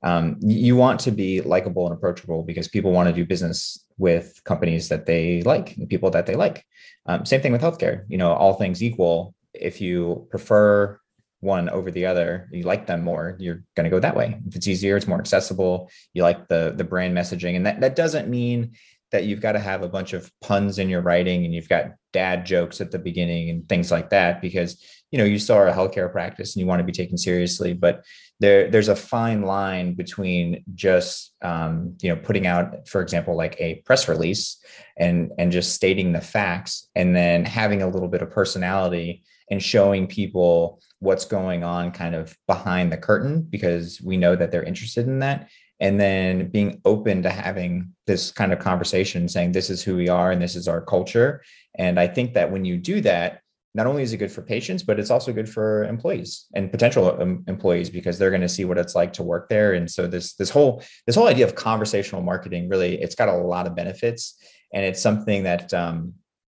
um, 0.04 0.38
you 0.42 0.76
want 0.76 1.00
to 1.02 1.12
be 1.12 1.42
likable 1.42 1.86
and 1.86 1.96
approachable 1.96 2.44
because 2.44 2.68
people 2.68 2.92
want 2.92 3.08
to 3.08 3.14
do 3.14 3.26
business 3.26 3.86
with 3.98 4.42
companies 4.46 4.90
that 4.90 5.06
they 5.06 5.44
like 5.44 5.78
and 5.78 5.90
people 5.90 6.10
that 6.12 6.26
they 6.26 6.36
like. 6.36 6.66
Um, 7.06 7.26
same 7.26 7.42
thing 7.42 7.52
with 7.52 7.62
healthcare. 7.62 8.06
You 8.08 8.18
know, 8.18 8.34
all 8.34 8.54
things 8.54 8.82
equal, 8.82 9.36
if 9.54 9.80
you 9.80 10.28
prefer 10.32 11.00
one 11.40 11.70
over 11.70 11.92
the 11.92 12.06
other, 12.06 12.48
you 12.52 12.64
like 12.64 12.88
them 12.88 13.04
more, 13.04 13.36
you're 13.40 13.64
going 13.76 13.84
to 13.84 13.90
go 13.90 14.00
that 14.00 14.16
way. 14.16 14.40
If 14.48 14.56
it's 14.56 14.68
easier, 14.68 14.96
it's 14.96 15.08
more 15.08 15.20
accessible. 15.20 15.90
You 16.14 16.24
like 16.24 16.48
the 16.48 16.74
the 16.76 16.84
brand 16.84 17.16
messaging, 17.16 17.56
and 17.56 17.66
that 17.66 17.82
that 17.82 17.96
doesn't 17.96 18.30
mean 18.30 18.74
that 19.12 19.26
you've 19.26 19.42
got 19.42 19.54
to 19.54 19.60
have 19.60 19.84
a 19.84 19.90
bunch 19.90 20.14
of 20.14 20.32
puns 20.42 20.80
in 20.80 20.90
your 20.90 21.02
writing 21.02 21.46
and 21.46 21.54
you've 21.54 21.70
got 21.70 21.92
dad 22.14 22.46
jokes 22.46 22.82
at 22.82 22.92
the 22.92 23.00
beginning 23.00 23.50
and 23.50 23.68
things 23.68 23.92
like 23.92 24.10
that 24.10 24.42
because 24.42 24.82
you 25.12 25.18
know 25.18 25.26
you 25.26 25.38
still 25.38 25.58
are 25.58 25.68
a 25.68 25.74
healthcare 25.74 26.12
practice 26.12 26.56
and 26.56 26.62
you 26.62 26.68
want 26.68 26.80
to 26.80 26.86
be 26.86 26.92
taken 26.92 27.18
seriously 27.18 27.74
but 27.74 28.04
there 28.40 28.70
there's 28.70 28.88
a 28.88 28.96
fine 28.96 29.44
line 29.44 29.94
between 29.94 30.64
just 30.74 31.34
um, 31.42 31.96
you 32.02 32.10
know 32.10 32.16
putting 32.16 32.48
out 32.48 32.88
for 32.88 33.02
example 33.02 33.36
like 33.36 33.56
a 33.60 33.76
press 33.86 34.08
release 34.08 34.58
and 34.98 35.32
and 35.38 35.52
just 35.52 35.74
stating 35.74 36.12
the 36.12 36.22
facts 36.22 36.90
and 36.96 37.16
then 37.16 37.46
having 37.46 37.82
a 37.82 37.88
little 37.88 38.10
bit 38.10 38.22
of 38.22 38.32
personality 38.32 39.24
and 39.50 39.62
showing 39.62 40.08
people 40.08 40.82
what's 41.00 41.26
going 41.26 41.64
on 41.64 41.92
kind 41.92 42.16
of 42.16 42.36
behind 42.48 42.92
the 42.92 42.98
curtain 42.98 43.42
because 43.42 44.02
we 44.02 44.16
know 44.16 44.36
that 44.36 44.50
they're 44.50 44.64
interested 44.64 45.08
in 45.08 45.20
that 45.20 45.50
and 45.82 46.00
then 46.00 46.48
being 46.50 46.80
open 46.86 47.24
to 47.24 47.30
having 47.30 47.92
this 48.08 48.32
kind 48.32 48.54
of 48.54 48.60
conversation 48.60 49.28
saying 49.28 49.52
this 49.52 49.70
is 49.70 49.84
who 49.84 49.98
we 49.98 50.08
are 50.08 50.32
and 50.32 50.42
this 50.42 50.56
is 50.56 50.68
our 50.68 50.82
culture. 50.82 51.44
And 51.78 52.00
i 52.00 52.08
think 52.08 52.34
that 52.34 52.52
when 52.52 52.64
you 52.64 52.78
do 52.78 53.02
that 53.02 53.42
not 53.74 53.88
only 53.88 54.04
is 54.04 54.12
it 54.12 54.18
good 54.18 54.32
for 54.32 54.42
patients 54.42 54.84
but 54.84 55.00
it's 55.00 55.10
also 55.10 55.32
good 55.32 55.48
for 55.48 55.86
employees 55.86 56.46
and 56.56 56.72
potential 56.72 57.22
um, 57.22 57.44
employees 57.48 57.90
because 57.90 58.18
they're 58.18 58.30
going 58.30 58.42
to 58.42 58.50
see 58.50 58.66
what 58.66 58.78
it's 58.78 58.96
like 58.96 59.14
to 59.14 59.24
work 59.24 59.48
there. 59.50 59.74
And 59.74 59.90
so 59.90 60.08
this 60.08 60.34
this 60.36 60.50
whole 60.50 60.84
this 61.08 61.16
whole 61.16 61.28
idea 61.28 61.46
of 61.46 61.56
conversational 61.56 62.22
marketing 62.22 62.70
really 62.70 63.02
it's 63.02 63.16
got 63.16 63.30
a 63.30 63.38
lot 63.38 63.68
of 63.68 63.76
benefits. 63.76 64.38
And 64.74 64.86
it's 64.86 65.02
something 65.02 65.44
that 65.44 65.74
um, 65.74 66.14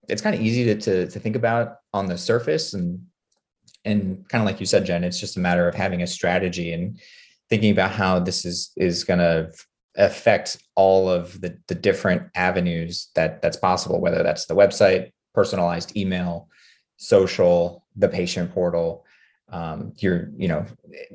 it's 0.09 0.21
kind 0.21 0.35
of 0.35 0.41
easy 0.41 0.63
to, 0.65 0.75
to, 0.75 1.11
to 1.11 1.19
think 1.19 1.35
about 1.35 1.75
on 1.93 2.07
the 2.07 2.17
surface 2.17 2.73
and 2.73 3.01
and 3.85 4.27
kind 4.29 4.41
of 4.41 4.45
like 4.45 4.59
you 4.59 4.65
said 4.65 4.85
jen 4.85 5.03
it's 5.03 5.19
just 5.19 5.37
a 5.37 5.39
matter 5.39 5.67
of 5.67 5.75
having 5.75 6.01
a 6.01 6.07
strategy 6.07 6.73
and 6.73 6.99
thinking 7.49 7.71
about 7.71 7.91
how 7.91 8.19
this 8.19 8.45
is 8.45 8.71
is 8.77 9.03
going 9.03 9.19
to 9.19 9.51
affect 9.95 10.57
all 10.75 11.09
of 11.09 11.41
the, 11.41 11.57
the 11.67 11.75
different 11.75 12.23
avenues 12.35 13.09
that 13.15 13.41
that's 13.41 13.57
possible 13.57 13.99
whether 13.99 14.21
that's 14.21 14.45
the 14.45 14.55
website 14.55 15.11
personalized 15.33 15.97
email 15.97 16.47
social 16.97 17.83
the 17.95 18.07
patient 18.07 18.53
portal 18.53 19.05
um, 19.49 19.93
your 19.99 20.31
you 20.37 20.47
know 20.47 20.65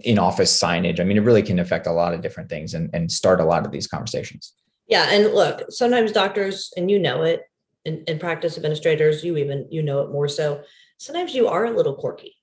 in 0.03 0.19
office 0.19 0.59
signage. 0.59 1.01
I 1.01 1.05
mean 1.05 1.17
it 1.17 1.23
really 1.23 1.43
can 1.43 1.59
affect 1.59 1.87
a 1.87 1.93
lot 1.93 2.15
of 2.15 2.23
different 2.23 2.49
things 2.49 2.75
and, 2.75 2.89
and 2.93 3.11
start 3.11 3.41
a 3.41 3.45
lot 3.45 3.67
of 3.67 3.73
these 3.73 3.87
conversations. 3.87 4.55
Yeah 4.87 5.11
and 5.11 5.35
look 5.35 5.71
sometimes 5.71 6.13
doctors 6.13 6.73
and 6.77 6.91
you 6.91 6.99
know 6.99 7.23
it 7.23 7.43
and, 7.85 8.03
and 8.09 8.21
practice 8.21 8.57
administrators 8.57 9.23
you 9.25 9.37
even 9.37 9.67
you 9.71 9.83
know 9.83 10.01
it 10.01 10.11
more 10.11 10.29
so 10.29 10.63
sometimes 10.99 11.35
you 11.35 11.49
are 11.49 11.67
a 11.67 11.71
little 11.71 11.95
quirky 11.95 12.37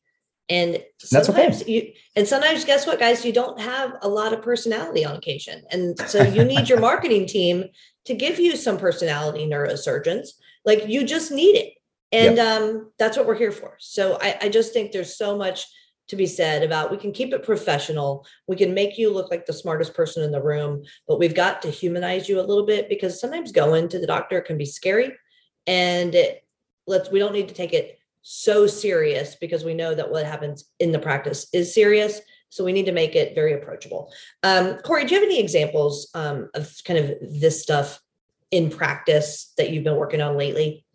and 0.49 0.83
sometimes 0.97 1.61
okay. 1.61 1.71
you 1.71 1.93
and 2.15 2.27
sometimes 2.27 2.65
guess 2.65 2.87
what, 2.87 2.99
guys, 2.99 3.23
you 3.23 3.31
don't 3.31 3.59
have 3.59 3.93
a 4.01 4.09
lot 4.09 4.33
of 4.33 4.41
personality 4.41 5.05
on 5.05 5.15
occasion. 5.15 5.63
And 5.71 5.97
so 6.09 6.23
you 6.23 6.43
need 6.43 6.67
your 6.67 6.79
marketing 6.89 7.27
team 7.27 7.65
to 8.05 8.15
give 8.15 8.39
you 8.39 8.55
some 8.55 8.77
personality 8.77 9.47
neurosurgeons. 9.47 10.29
Like 10.65 10.87
you 10.87 11.05
just 11.05 11.31
need 11.31 11.55
it. 11.55 11.73
And 12.11 12.37
yep. 12.37 12.61
um, 12.61 12.91
that's 12.97 13.15
what 13.15 13.27
we're 13.27 13.37
here 13.37 13.51
for. 13.51 13.75
So 13.79 14.17
I, 14.19 14.37
I 14.41 14.49
just 14.49 14.73
think 14.73 14.91
there's 14.91 15.15
so 15.15 15.37
much 15.37 15.67
to 16.07 16.15
be 16.15 16.25
said 16.25 16.63
about 16.63 16.89
we 16.89 16.97
can 16.97 17.11
keep 17.11 17.31
it 17.33 17.43
professional. 17.43 18.25
We 18.47 18.55
can 18.55 18.73
make 18.73 18.97
you 18.97 19.13
look 19.13 19.29
like 19.29 19.45
the 19.45 19.53
smartest 19.53 19.93
person 19.93 20.23
in 20.23 20.31
the 20.31 20.41
room, 20.41 20.83
but 21.07 21.19
we've 21.19 21.35
got 21.35 21.61
to 21.61 21.69
humanize 21.69 22.27
you 22.27 22.39
a 22.39 22.41
little 22.41 22.65
bit 22.65 22.89
because 22.89 23.21
sometimes 23.21 23.51
going 23.51 23.89
to 23.89 23.99
the 23.99 24.07
doctor 24.07 24.41
can 24.41 24.57
be 24.57 24.65
scary. 24.65 25.15
And 25.67 26.15
it 26.15 26.43
let's 26.87 27.11
we 27.11 27.19
don't 27.19 27.33
need 27.33 27.47
to 27.49 27.53
take 27.53 27.73
it 27.73 27.98
so 28.31 28.67
serious 28.67 29.33
because 29.41 29.63
we 29.63 29.73
know 29.73 29.95
that 29.95 30.11
what 30.11 30.23
happens 30.23 30.65
in 30.79 30.91
the 30.91 30.99
practice 30.99 31.47
is 31.51 31.73
serious. 31.73 32.21
So 32.49 32.63
we 32.63 32.71
need 32.71 32.85
to 32.85 32.91
make 32.91 33.15
it 33.15 33.33
very 33.33 33.53
approachable. 33.53 34.13
Um, 34.43 34.77
Corey, 34.77 35.05
do 35.05 35.15
you 35.15 35.19
have 35.19 35.27
any 35.27 35.39
examples 35.39 36.11
um, 36.13 36.47
of 36.53 36.71
kind 36.85 36.99
of 36.99 37.17
this 37.21 37.63
stuff 37.63 37.99
in 38.51 38.69
practice 38.69 39.51
that 39.57 39.71
you've 39.71 39.83
been 39.83 39.95
working 39.95 40.21
on 40.21 40.37
lately? 40.37 40.85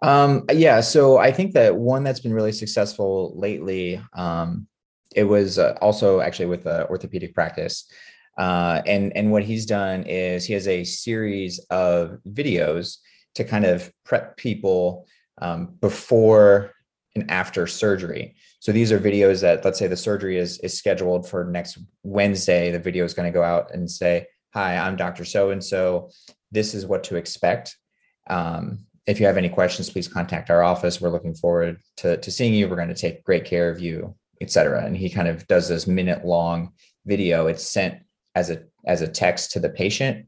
Um, 0.00 0.44
yeah, 0.52 0.80
so 0.82 1.18
I 1.18 1.32
think 1.32 1.54
that 1.54 1.74
one 1.74 2.04
that's 2.04 2.20
been 2.20 2.32
really 2.32 2.52
successful 2.52 3.32
lately, 3.36 4.00
um, 4.12 4.68
it 5.16 5.24
was 5.24 5.58
uh, 5.58 5.76
also 5.80 6.20
actually 6.20 6.46
with 6.46 6.62
the 6.62 6.88
orthopedic 6.88 7.34
practice. 7.34 7.90
Uh, 8.38 8.82
and 8.86 9.16
and 9.16 9.32
what 9.32 9.42
he's 9.42 9.66
done 9.66 10.04
is 10.04 10.44
he 10.44 10.52
has 10.52 10.68
a 10.68 10.84
series 10.84 11.58
of 11.70 12.18
videos 12.28 12.98
to 13.34 13.42
kind 13.42 13.64
of 13.64 13.92
prep 14.04 14.36
people 14.36 15.08
um, 15.40 15.76
before 15.80 16.72
and 17.14 17.30
after 17.30 17.66
surgery. 17.66 18.36
So 18.60 18.72
these 18.72 18.92
are 18.92 18.98
videos 18.98 19.40
that, 19.40 19.64
let's 19.64 19.78
say, 19.78 19.86
the 19.86 19.96
surgery 19.96 20.38
is 20.38 20.58
is 20.60 20.76
scheduled 20.76 21.28
for 21.28 21.44
next 21.44 21.78
Wednesday. 22.02 22.70
The 22.70 22.78
video 22.78 23.04
is 23.04 23.14
going 23.14 23.30
to 23.30 23.36
go 23.36 23.42
out 23.42 23.72
and 23.74 23.90
say, 23.90 24.26
"Hi, 24.54 24.76
I'm 24.76 24.96
Dr. 24.96 25.24
So 25.24 25.50
and 25.50 25.64
So. 25.64 26.10
This 26.50 26.74
is 26.74 26.86
what 26.86 27.04
to 27.04 27.16
expect." 27.16 27.76
Um, 28.28 28.86
if 29.06 29.18
you 29.18 29.26
have 29.26 29.38
any 29.38 29.48
questions, 29.48 29.88
please 29.88 30.06
contact 30.06 30.50
our 30.50 30.62
office. 30.62 31.00
We're 31.00 31.08
looking 31.08 31.34
forward 31.34 31.80
to, 31.96 32.18
to 32.18 32.30
seeing 32.30 32.52
you. 32.52 32.68
We're 32.68 32.76
going 32.76 32.88
to 32.88 32.94
take 32.94 33.24
great 33.24 33.46
care 33.46 33.70
of 33.70 33.80
you, 33.80 34.14
etc. 34.42 34.84
And 34.84 34.94
he 34.94 35.08
kind 35.08 35.28
of 35.28 35.46
does 35.46 35.66
this 35.66 35.86
minute 35.86 36.26
long 36.26 36.72
video. 37.06 37.46
It's 37.46 37.66
sent 37.66 38.02
as 38.34 38.50
a 38.50 38.64
as 38.86 39.00
a 39.00 39.08
text 39.08 39.52
to 39.52 39.60
the 39.60 39.70
patient, 39.70 40.26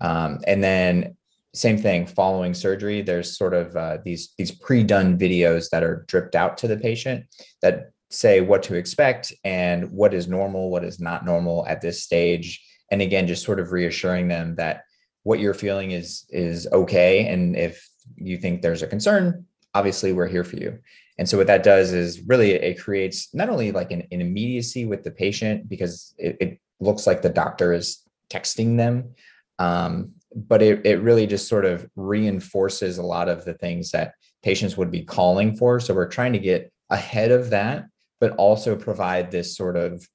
um, 0.00 0.40
and 0.46 0.64
then 0.64 1.16
same 1.54 1.78
thing 1.78 2.04
following 2.06 2.52
surgery 2.52 3.00
there's 3.00 3.36
sort 3.36 3.54
of 3.54 3.74
uh, 3.76 3.98
these 4.04 4.34
these 4.36 4.50
pre-done 4.50 5.16
videos 5.18 5.70
that 5.70 5.82
are 5.82 6.04
dripped 6.08 6.34
out 6.34 6.58
to 6.58 6.68
the 6.68 6.76
patient 6.76 7.24
that 7.62 7.90
say 8.10 8.40
what 8.40 8.62
to 8.62 8.74
expect 8.74 9.32
and 9.44 9.90
what 9.90 10.14
is 10.14 10.28
normal 10.28 10.70
what 10.70 10.84
is 10.84 11.00
not 11.00 11.24
normal 11.24 11.66
at 11.66 11.80
this 11.80 12.02
stage. 12.02 12.64
And 12.90 13.00
again 13.00 13.26
just 13.26 13.44
sort 13.44 13.60
of 13.60 13.72
reassuring 13.72 14.28
them 14.28 14.56
that 14.56 14.82
what 15.22 15.40
you're 15.40 15.54
feeling 15.54 15.92
is 15.92 16.26
is 16.28 16.66
okay. 16.72 17.26
And 17.28 17.56
if 17.56 17.88
you 18.16 18.36
think 18.36 18.60
there's 18.60 18.82
a 18.82 18.86
concern 18.86 19.46
obviously 19.74 20.12
we're 20.12 20.28
here 20.28 20.44
for 20.44 20.56
you. 20.56 20.78
And 21.18 21.28
so 21.28 21.36
what 21.36 21.48
that 21.48 21.62
does 21.62 21.92
is 21.92 22.20
really 22.26 22.52
it 22.52 22.80
creates 22.80 23.34
not 23.34 23.48
only 23.48 23.72
like 23.72 23.90
an, 23.90 24.06
an 24.10 24.20
immediacy 24.20 24.84
with 24.84 25.02
the 25.02 25.10
patient 25.10 25.68
because 25.68 26.14
it, 26.18 26.36
it 26.40 26.60
looks 26.80 27.06
like 27.06 27.22
the 27.22 27.28
doctor 27.28 27.72
is 27.72 28.02
texting 28.30 28.76
them 28.76 29.14
um, 29.58 30.12
but 30.34 30.62
it, 30.62 30.84
it 30.84 31.00
really 31.00 31.26
just 31.26 31.48
sort 31.48 31.64
of 31.64 31.88
reinforces 31.96 32.98
a 32.98 33.02
lot 33.02 33.28
of 33.28 33.44
the 33.44 33.54
things 33.54 33.90
that 33.92 34.14
patients 34.42 34.76
would 34.76 34.90
be 34.90 35.02
calling 35.02 35.56
for. 35.56 35.80
So 35.80 35.94
we're 35.94 36.08
trying 36.08 36.32
to 36.32 36.38
get 36.38 36.72
ahead 36.90 37.30
of 37.30 37.50
that, 37.50 37.86
but 38.20 38.32
also 38.32 38.76
provide 38.76 39.30
this 39.30 39.56
sort 39.56 39.76
of 39.76 40.06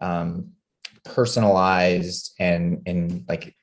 um, 0.00 0.52
personalized 1.04 2.34
and 2.38 2.82
and 2.86 3.24
like 3.28 3.54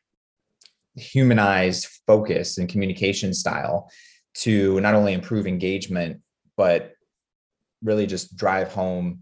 humanized 0.96 1.88
focus 2.06 2.58
and 2.58 2.68
communication 2.68 3.34
style 3.34 3.90
to 4.34 4.80
not 4.82 4.96
only 4.96 5.14
improve 5.14 5.48
engagement 5.48 6.22
but 6.58 6.94
really 7.82 8.06
just 8.06 8.36
drive 8.36 8.72
home 8.74 9.22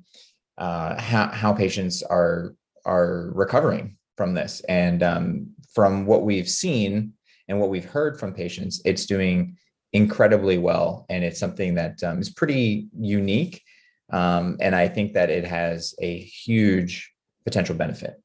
uh, 0.58 1.00
how, 1.00 1.28
how 1.28 1.54
patients 1.54 2.02
are 2.02 2.56
are 2.86 3.30
recovering 3.34 3.97
from 4.18 4.34
this 4.34 4.62
and 4.68 5.04
um, 5.04 5.48
from 5.74 6.06
what 6.06 6.24
we've 6.24 6.50
seen 6.50 7.14
and 7.48 7.60
what 7.60 7.70
we've 7.70 7.86
heard 7.86 8.20
from 8.20 8.34
patients, 8.34 8.82
it's 8.84 9.06
doing 9.06 9.56
incredibly 9.94 10.58
well. 10.58 11.06
And 11.10 11.24
it's 11.24 11.40
something 11.40 11.76
that 11.76 12.04
um, 12.04 12.20
is 12.20 12.30
pretty 12.30 12.88
unique. 12.98 13.64
Um, 14.12 14.58
and 14.60 14.76
I 14.76 14.88
think 14.88 15.14
that 15.14 15.30
it 15.30 15.46
has 15.46 15.96
a 16.02 16.18
huge 16.18 17.14
potential 17.46 17.76
benefit. 17.76 18.22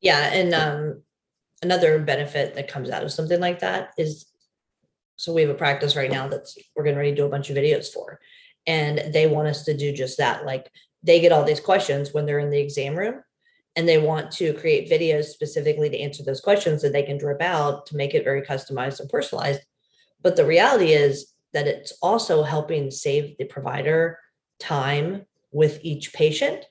Yeah. 0.00 0.30
And 0.32 0.54
um, 0.54 1.02
another 1.62 1.98
benefit 2.00 2.54
that 2.54 2.68
comes 2.68 2.90
out 2.90 3.04
of 3.04 3.12
something 3.12 3.40
like 3.40 3.60
that 3.60 3.90
is 3.98 4.26
so 5.16 5.32
we 5.32 5.42
have 5.42 5.50
a 5.50 5.54
practice 5.54 5.96
right 5.96 6.10
now 6.10 6.28
that's 6.28 6.56
we're 6.76 6.84
getting 6.84 6.98
ready 6.98 7.10
to 7.10 7.16
do 7.16 7.26
a 7.26 7.28
bunch 7.28 7.50
of 7.50 7.56
videos 7.56 7.92
for. 7.92 8.20
And 8.66 9.12
they 9.12 9.26
want 9.26 9.48
us 9.48 9.64
to 9.64 9.76
do 9.76 9.92
just 9.92 10.18
that. 10.18 10.46
Like 10.46 10.70
they 11.02 11.20
get 11.20 11.32
all 11.32 11.44
these 11.44 11.60
questions 11.60 12.14
when 12.14 12.24
they're 12.24 12.38
in 12.38 12.50
the 12.50 12.60
exam 12.60 12.96
room 12.96 13.22
and 13.78 13.88
they 13.88 13.96
want 13.96 14.32
to 14.32 14.52
create 14.54 14.90
videos 14.90 15.26
specifically 15.26 15.88
to 15.88 16.00
answer 16.00 16.24
those 16.24 16.40
questions 16.40 16.82
that 16.82 16.92
they 16.92 17.04
can 17.04 17.16
drip 17.16 17.40
out 17.40 17.86
to 17.86 17.96
make 17.96 18.12
it 18.12 18.24
very 18.24 18.42
customized 18.42 18.98
and 18.98 19.08
personalized. 19.08 19.60
But 20.20 20.34
the 20.34 20.44
reality 20.44 20.94
is 20.94 21.32
that 21.52 21.68
it's 21.68 21.92
also 22.02 22.42
helping 22.42 22.90
save 22.90 23.38
the 23.38 23.44
provider 23.44 24.18
time 24.58 25.26
with 25.52 25.78
each 25.84 26.12
patient. 26.12 26.64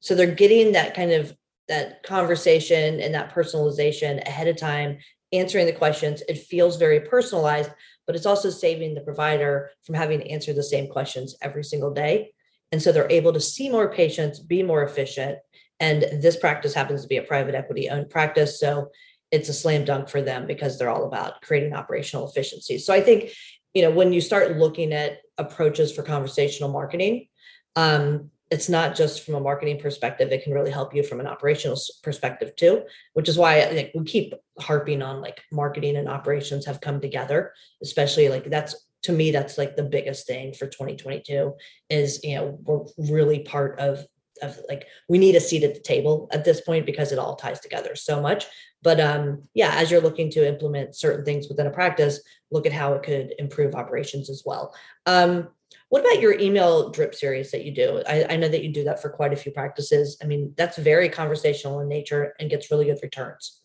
So 0.00 0.14
they're 0.14 0.34
getting 0.34 0.72
that 0.72 0.94
kind 0.94 1.12
of 1.12 1.34
that 1.68 2.02
conversation 2.02 3.00
and 3.00 3.14
that 3.14 3.34
personalization 3.34 4.22
ahead 4.28 4.46
of 4.46 4.58
time, 4.58 4.98
answering 5.32 5.64
the 5.64 5.72
questions. 5.72 6.22
It 6.28 6.40
feels 6.40 6.76
very 6.76 7.00
personalized, 7.00 7.70
but 8.06 8.16
it's 8.16 8.26
also 8.26 8.50
saving 8.50 8.94
the 8.94 9.00
provider 9.00 9.70
from 9.82 9.94
having 9.94 10.20
to 10.20 10.28
answer 10.28 10.52
the 10.52 10.62
same 10.62 10.88
questions 10.88 11.36
every 11.40 11.64
single 11.64 11.94
day. 11.94 12.34
And 12.70 12.82
so 12.82 12.92
they're 12.92 13.10
able 13.10 13.32
to 13.32 13.40
see 13.40 13.70
more 13.70 13.90
patients, 13.90 14.40
be 14.40 14.62
more 14.62 14.82
efficient, 14.82 15.38
and 15.80 16.02
this 16.22 16.36
practice 16.36 16.74
happens 16.74 17.02
to 17.02 17.08
be 17.08 17.16
a 17.16 17.22
private 17.22 17.54
equity 17.54 17.88
owned 17.88 18.10
practice. 18.10 18.60
So 18.60 18.90
it's 19.30 19.48
a 19.48 19.54
slam 19.54 19.84
dunk 19.84 20.08
for 20.08 20.22
them 20.22 20.46
because 20.46 20.78
they're 20.78 20.90
all 20.90 21.04
about 21.04 21.40
creating 21.42 21.72
operational 21.72 22.28
efficiency. 22.28 22.78
So 22.78 22.92
I 22.92 23.00
think, 23.00 23.30
you 23.74 23.82
know, 23.82 23.90
when 23.90 24.12
you 24.12 24.20
start 24.20 24.56
looking 24.56 24.92
at 24.92 25.18
approaches 25.38 25.92
for 25.92 26.02
conversational 26.02 26.70
marketing, 26.70 27.28
um, 27.76 28.30
it's 28.50 28.68
not 28.68 28.96
just 28.96 29.24
from 29.24 29.36
a 29.36 29.40
marketing 29.40 29.78
perspective 29.78 30.32
it 30.32 30.42
can 30.42 30.52
really 30.52 30.72
help 30.72 30.94
you 30.94 31.02
from 31.02 31.20
an 31.20 31.26
operational 31.26 31.78
perspective 32.02 32.54
too 32.56 32.82
which 33.14 33.28
is 33.28 33.38
why 33.38 33.64
like, 33.70 33.92
we 33.94 34.04
keep 34.04 34.34
harping 34.58 35.02
on 35.02 35.20
like 35.20 35.40
marketing 35.52 35.96
and 35.96 36.08
operations 36.08 36.66
have 36.66 36.80
come 36.80 37.00
together 37.00 37.52
especially 37.82 38.28
like 38.28 38.44
that's 38.50 38.88
to 39.02 39.12
me 39.12 39.30
that's 39.30 39.56
like 39.56 39.76
the 39.76 39.82
biggest 39.84 40.26
thing 40.26 40.52
for 40.52 40.66
2022 40.66 41.54
is 41.88 42.22
you 42.24 42.34
know 42.34 42.58
we're 42.62 42.84
really 43.08 43.40
part 43.40 43.78
of 43.78 44.04
of 44.42 44.58
like 44.68 44.86
we 45.08 45.18
need 45.18 45.36
a 45.36 45.40
seat 45.40 45.64
at 45.64 45.74
the 45.74 45.80
table 45.80 46.28
at 46.32 46.44
this 46.44 46.60
point 46.60 46.86
because 46.86 47.12
it 47.12 47.18
all 47.18 47.36
ties 47.36 47.60
together 47.60 47.94
so 47.94 48.20
much 48.20 48.46
but 48.82 49.00
um 49.00 49.42
yeah 49.54 49.72
as 49.74 49.90
you're 49.90 50.00
looking 50.00 50.30
to 50.30 50.46
implement 50.46 50.96
certain 50.96 51.24
things 51.24 51.48
within 51.48 51.66
a 51.66 51.70
practice 51.70 52.20
look 52.50 52.66
at 52.66 52.72
how 52.72 52.92
it 52.94 53.02
could 53.02 53.34
improve 53.38 53.74
operations 53.74 54.30
as 54.30 54.42
well 54.44 54.74
um 55.06 55.48
what 55.90 56.02
about 56.04 56.20
your 56.20 56.38
email 56.38 56.90
drip 56.90 57.14
series 57.16 57.50
that 57.50 57.64
you 57.64 57.72
do? 57.72 58.00
I, 58.06 58.24
I, 58.30 58.36
know 58.36 58.48
that 58.48 58.62
you 58.62 58.72
do 58.72 58.84
that 58.84 59.02
for 59.02 59.10
quite 59.10 59.32
a 59.32 59.36
few 59.36 59.50
practices. 59.50 60.16
I 60.22 60.26
mean, 60.26 60.54
that's 60.56 60.78
very 60.78 61.08
conversational 61.08 61.80
in 61.80 61.88
nature 61.88 62.34
and 62.38 62.48
gets 62.48 62.70
really 62.70 62.84
good 62.84 63.00
returns. 63.02 63.60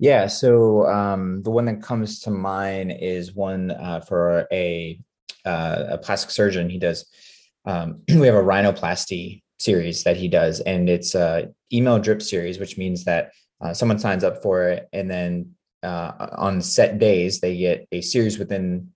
Yeah. 0.00 0.26
So 0.26 0.86
um, 0.86 1.42
the 1.42 1.52
one 1.52 1.66
that 1.66 1.80
comes 1.80 2.18
to 2.20 2.30
mind 2.30 2.92
is 3.00 3.34
one 3.34 3.70
uh, 3.70 4.00
for 4.00 4.48
a 4.52 5.00
uh, 5.44 5.84
a 5.90 5.98
plastic 5.98 6.30
surgeon. 6.30 6.68
He 6.68 6.78
does. 6.78 7.06
Um, 7.64 8.02
we 8.08 8.26
have 8.26 8.34
a 8.34 8.42
rhinoplasty 8.42 9.42
series 9.64 10.04
that 10.04 10.16
he 10.16 10.28
does, 10.28 10.60
and 10.60 10.88
it's 10.88 11.14
a 11.14 11.48
email 11.72 11.98
drip 11.98 12.22
series, 12.22 12.58
which 12.58 12.76
means 12.76 13.04
that 13.04 13.32
uh, 13.60 13.72
someone 13.72 13.98
signs 13.98 14.24
up 14.24 14.42
for 14.42 14.68
it, 14.68 14.88
and 14.92 15.10
then 15.10 15.54
uh, 15.84 16.28
on 16.38 16.60
set 16.60 16.98
days 16.98 17.40
they 17.40 17.56
get 17.56 17.86
a 17.92 18.00
series 18.00 18.38
within 18.38 18.88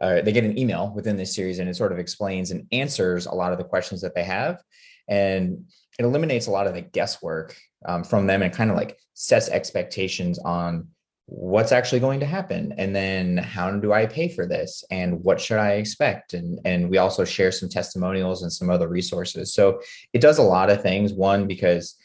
uh, 0.00 0.20
they 0.20 0.32
get 0.32 0.44
an 0.44 0.58
email 0.58 0.92
within 0.94 1.16
this 1.16 1.34
series 1.34 1.58
and 1.58 1.68
it 1.70 1.74
sort 1.76 1.92
of 1.92 1.98
explains 1.98 2.50
and 2.50 2.66
answers 2.70 3.24
a 3.24 3.34
lot 3.34 3.52
of 3.52 3.58
the 3.58 3.64
questions 3.64 4.02
that 4.02 4.14
they 4.14 4.24
have 4.24 4.62
and 5.08 5.64
it 5.98 6.04
eliminates 6.04 6.46
a 6.46 6.50
lot 6.50 6.66
of 6.66 6.74
the 6.74 6.82
guesswork 6.82 7.56
um, 7.86 8.04
from 8.04 8.26
them 8.26 8.42
and 8.42 8.52
kind 8.52 8.70
of 8.70 8.76
like 8.76 8.98
sets 9.14 9.48
expectations 9.48 10.38
on 10.40 10.88
what's 11.26 11.72
actually 11.72 12.00
going 12.00 12.20
to 12.20 12.26
happen? 12.26 12.72
And 12.78 12.94
then 12.94 13.36
how 13.36 13.70
do 13.70 13.92
i 13.92 14.06
pay 14.06 14.28
for 14.28 14.46
this? 14.46 14.84
And 14.90 15.22
what 15.24 15.40
should 15.40 15.58
i 15.58 15.72
expect? 15.72 16.34
And 16.34 16.60
and 16.64 16.88
we 16.88 16.98
also 16.98 17.24
share 17.24 17.52
some 17.52 17.68
testimonials 17.68 18.42
and 18.42 18.52
some 18.52 18.70
other 18.70 18.88
resources. 18.88 19.52
So 19.52 19.80
it 20.12 20.20
does 20.20 20.38
a 20.38 20.42
lot 20.42 20.70
of 20.70 20.82
things. 20.82 21.12
One 21.12 21.46
because 21.46 21.96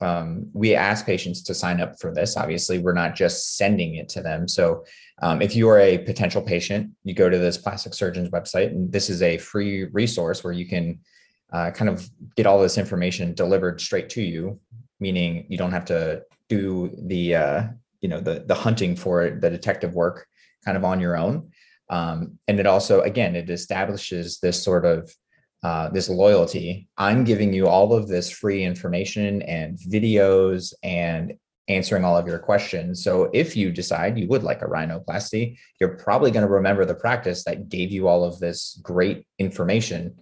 um, 0.00 0.48
we 0.52 0.76
ask 0.76 1.04
patients 1.04 1.42
to 1.42 1.54
sign 1.54 1.80
up 1.80 1.98
for 1.98 2.14
this. 2.14 2.36
Obviously 2.36 2.78
we're 2.78 2.92
not 2.92 3.16
just 3.16 3.56
sending 3.56 3.96
it 3.96 4.08
to 4.10 4.22
them. 4.22 4.46
So 4.46 4.84
um, 5.20 5.42
if 5.42 5.56
you 5.56 5.68
are 5.68 5.80
a 5.80 5.98
potential 5.98 6.40
patient, 6.40 6.92
you 7.02 7.14
go 7.14 7.28
to 7.28 7.38
this 7.38 7.58
plastic 7.58 7.94
surgeon's 7.94 8.28
website, 8.28 8.68
and 8.68 8.92
this 8.92 9.10
is 9.10 9.22
a 9.22 9.38
free 9.38 9.84
resource 9.86 10.44
where 10.44 10.52
you 10.52 10.66
can 10.66 11.00
uh, 11.52 11.72
kind 11.72 11.88
of 11.88 12.08
get 12.36 12.46
all 12.46 12.60
this 12.60 12.78
information 12.78 13.34
delivered 13.34 13.80
straight 13.80 14.08
to 14.10 14.22
you, 14.22 14.60
meaning 15.00 15.46
you 15.48 15.58
don't 15.58 15.72
have 15.72 15.86
to 15.86 16.22
do 16.48 16.94
the 17.06 17.34
uh, 17.34 17.62
you 18.00 18.08
know 18.08 18.20
the 18.20 18.44
the 18.46 18.54
hunting 18.54 18.96
for 18.96 19.22
it, 19.22 19.40
the 19.40 19.50
detective 19.50 19.94
work, 19.94 20.26
kind 20.64 20.76
of 20.76 20.84
on 20.84 21.00
your 21.00 21.16
own. 21.16 21.50
Um, 21.90 22.38
and 22.46 22.60
it 22.60 22.66
also, 22.66 23.00
again, 23.00 23.34
it 23.34 23.48
establishes 23.48 24.40
this 24.40 24.62
sort 24.62 24.84
of 24.84 25.10
uh, 25.62 25.88
this 25.88 26.08
loyalty. 26.08 26.88
I'm 26.96 27.24
giving 27.24 27.52
you 27.52 27.66
all 27.66 27.92
of 27.92 28.08
this 28.08 28.30
free 28.30 28.62
information 28.62 29.42
and 29.42 29.78
videos 29.78 30.72
and 30.82 31.34
answering 31.68 32.04
all 32.04 32.16
of 32.16 32.26
your 32.26 32.38
questions. 32.38 33.02
So 33.02 33.30
if 33.34 33.56
you 33.56 33.70
decide 33.70 34.18
you 34.18 34.28
would 34.28 34.42
like 34.42 34.62
a 34.62 34.66
rhinoplasty, 34.66 35.58
you're 35.80 35.96
probably 35.96 36.30
going 36.30 36.46
to 36.46 36.52
remember 36.52 36.84
the 36.84 36.94
practice 36.94 37.44
that 37.44 37.68
gave 37.68 37.90
you 37.90 38.08
all 38.08 38.24
of 38.24 38.38
this 38.38 38.78
great 38.82 39.26
information 39.38 40.16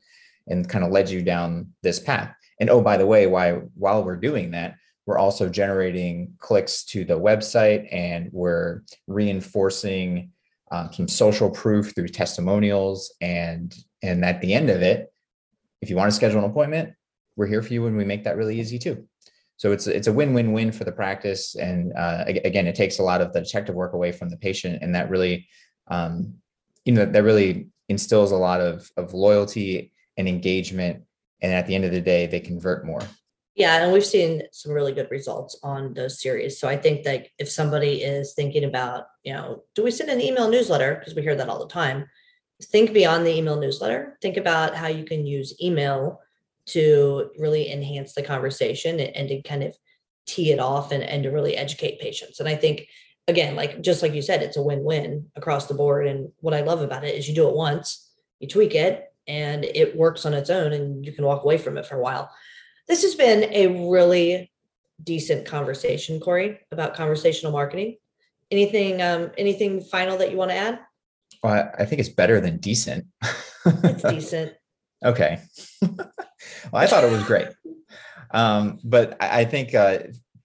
and 0.48 0.68
kind 0.68 0.84
of 0.84 0.90
led 0.90 1.10
you 1.10 1.22
down 1.22 1.72
this 1.82 2.00
path. 2.00 2.34
And 2.58 2.70
oh, 2.70 2.80
by 2.80 2.96
the 2.96 3.06
way, 3.06 3.26
why 3.26 3.52
while 3.74 4.02
we're 4.02 4.16
doing 4.16 4.52
that, 4.52 4.76
we're 5.06 5.18
also 5.18 5.48
generating 5.48 6.34
clicks 6.38 6.84
to 6.84 7.04
the 7.04 7.18
website 7.18 7.88
and 7.92 8.28
we're 8.32 8.82
reinforcing 9.06 10.32
um, 10.72 10.92
some 10.92 11.06
social 11.06 11.48
proof 11.48 11.94
through 11.94 12.08
testimonials. 12.08 13.14
And 13.20 13.74
and 14.02 14.24
at 14.24 14.40
the 14.40 14.52
end 14.52 14.68
of 14.68 14.82
it, 14.82 15.12
if 15.80 15.90
you 15.90 15.96
want 15.96 16.10
to 16.10 16.16
schedule 16.16 16.40
an 16.40 16.50
appointment, 16.50 16.92
we're 17.36 17.46
here 17.46 17.62
for 17.62 17.72
you 17.72 17.86
and 17.86 17.96
we 17.96 18.04
make 18.04 18.24
that 18.24 18.36
really 18.36 18.58
easy 18.58 18.78
too. 18.78 19.06
So 19.58 19.72
it's 19.72 19.86
it's 19.86 20.06
a 20.06 20.12
win-win-win 20.12 20.72
for 20.72 20.84
the 20.84 20.92
practice, 20.92 21.54
and 21.54 21.92
uh, 21.96 22.24
again, 22.26 22.66
it 22.66 22.74
takes 22.74 22.98
a 22.98 23.02
lot 23.02 23.22
of 23.22 23.32
the 23.32 23.40
detective 23.40 23.74
work 23.74 23.94
away 23.94 24.12
from 24.12 24.28
the 24.28 24.36
patient, 24.36 24.82
and 24.82 24.94
that 24.94 25.08
really, 25.08 25.48
um, 25.88 26.34
you 26.84 26.92
know, 26.92 27.06
that 27.06 27.22
really 27.22 27.68
instills 27.88 28.32
a 28.32 28.36
lot 28.36 28.60
of 28.60 28.90
of 28.98 29.14
loyalty 29.14 29.92
and 30.18 30.28
engagement. 30.28 31.04
And 31.40 31.52
at 31.52 31.66
the 31.66 31.74
end 31.74 31.84
of 31.84 31.92
the 31.92 32.00
day, 32.00 32.26
they 32.26 32.40
convert 32.40 32.84
more. 32.84 33.00
Yeah, 33.56 33.82
and 33.82 33.90
we've 33.90 34.04
seen 34.04 34.42
some 34.52 34.72
really 34.72 34.92
good 34.92 35.10
results 35.10 35.58
on 35.62 35.94
those 35.94 36.20
series. 36.20 36.60
So 36.60 36.68
I 36.68 36.76
think 36.76 37.04
that 37.04 37.28
if 37.38 37.50
somebody 37.50 38.02
is 38.02 38.34
thinking 38.34 38.64
about, 38.64 39.06
you 39.24 39.32
know, 39.32 39.64
do 39.74 39.82
we 39.82 39.90
send 39.90 40.10
an 40.10 40.20
email 40.20 40.50
newsletter? 40.50 40.96
Because 40.96 41.14
we 41.14 41.22
hear 41.22 41.34
that 41.34 41.48
all 41.48 41.58
the 41.58 41.72
time. 41.72 42.04
Think 42.62 42.92
beyond 42.92 43.26
the 43.26 43.34
email 43.34 43.58
newsletter. 43.58 44.18
Think 44.20 44.36
about 44.36 44.74
how 44.74 44.88
you 44.88 45.04
can 45.04 45.26
use 45.26 45.58
email 45.62 46.20
to 46.66 47.30
really 47.38 47.72
enhance 47.72 48.12
the 48.12 48.22
conversation 48.22 49.00
and, 49.00 49.28
to 49.28 49.40
kind 49.40 49.62
of 49.62 49.74
tee 50.26 50.52
it 50.52 50.58
off 50.58 50.92
and, 50.92 51.02
and 51.02 51.22
to 51.22 51.30
really 51.30 51.56
educate 51.56 51.98
patients. 51.98 52.40
And 52.40 52.48
I 52.48 52.56
think, 52.56 52.88
again, 53.26 53.56
like 53.56 53.80
just 53.80 54.02
like 54.02 54.12
you 54.12 54.20
said, 54.22 54.42
it's 54.42 54.58
a 54.58 54.62
win 54.62 54.84
win 54.84 55.30
across 55.34 55.66
the 55.66 55.74
board. 55.74 56.06
And 56.06 56.30
what 56.40 56.54
I 56.54 56.60
love 56.60 56.82
about 56.82 57.04
it 57.04 57.14
is 57.14 57.26
you 57.26 57.34
do 57.34 57.48
it 57.48 57.56
once, 57.56 58.10
you 58.38 58.48
tweak 58.48 58.74
it, 58.74 59.14
and 59.26 59.64
it 59.64 59.96
works 59.96 60.26
on 60.26 60.34
its 60.34 60.50
own, 60.50 60.74
and 60.74 61.06
you 61.06 61.12
can 61.12 61.24
walk 61.24 61.42
away 61.42 61.56
from 61.56 61.78
it 61.78 61.86
for 61.86 61.96
a 61.96 62.02
while. 62.02 62.30
This 62.88 63.02
has 63.02 63.14
been 63.14 63.52
a 63.52 63.88
really 63.88 64.50
decent 65.02 65.46
conversation, 65.46 66.20
Corey, 66.20 66.60
about 66.70 66.94
conversational 66.94 67.52
marketing. 67.52 67.96
Anything, 68.50 69.02
um, 69.02 69.32
anything 69.36 69.80
final 69.80 70.16
that 70.18 70.30
you 70.30 70.36
want 70.36 70.52
to 70.52 70.56
add? 70.56 70.80
Well, 71.42 71.70
I 71.78 71.84
think 71.84 72.00
it's 72.00 72.08
better 72.08 72.40
than 72.40 72.58
decent. 72.58 73.06
it's 73.66 74.02
decent. 74.08 74.54
Okay. 75.04 75.40
well, 75.82 76.12
I 76.72 76.86
thought 76.86 77.04
it 77.04 77.10
was 77.10 77.24
great. 77.24 77.48
Um, 78.30 78.78
but 78.84 79.16
I 79.20 79.44
think 79.44 79.74
uh, 79.74 79.98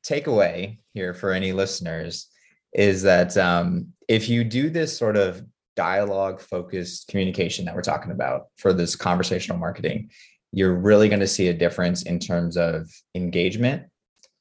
takeaway 0.06 0.80
here 0.94 1.14
for 1.14 1.32
any 1.32 1.54
listeners 1.54 2.28
is 2.74 3.04
that 3.04 3.38
um, 3.38 3.90
if 4.08 4.30
you 4.30 4.44
do 4.44 4.70
this 4.70 4.98
sort 4.98 5.18
of 5.18 5.44
dialogue 5.76 6.42
focused 6.42 7.08
communication 7.08 7.66
that 7.66 7.76
we're 7.76 7.82
talking 7.82 8.12
about 8.12 8.48
for 8.58 8.74
this 8.74 8.96
conversational 8.96 9.58
marketing, 9.58 10.10
you're 10.52 10.76
really 10.76 11.08
going 11.08 11.20
to 11.22 11.28
see 11.28 11.48
a 11.48 11.54
difference 11.54 12.04
in 12.04 12.20
terms 12.20 12.58
of 12.58 12.90
engagement. 13.16 13.84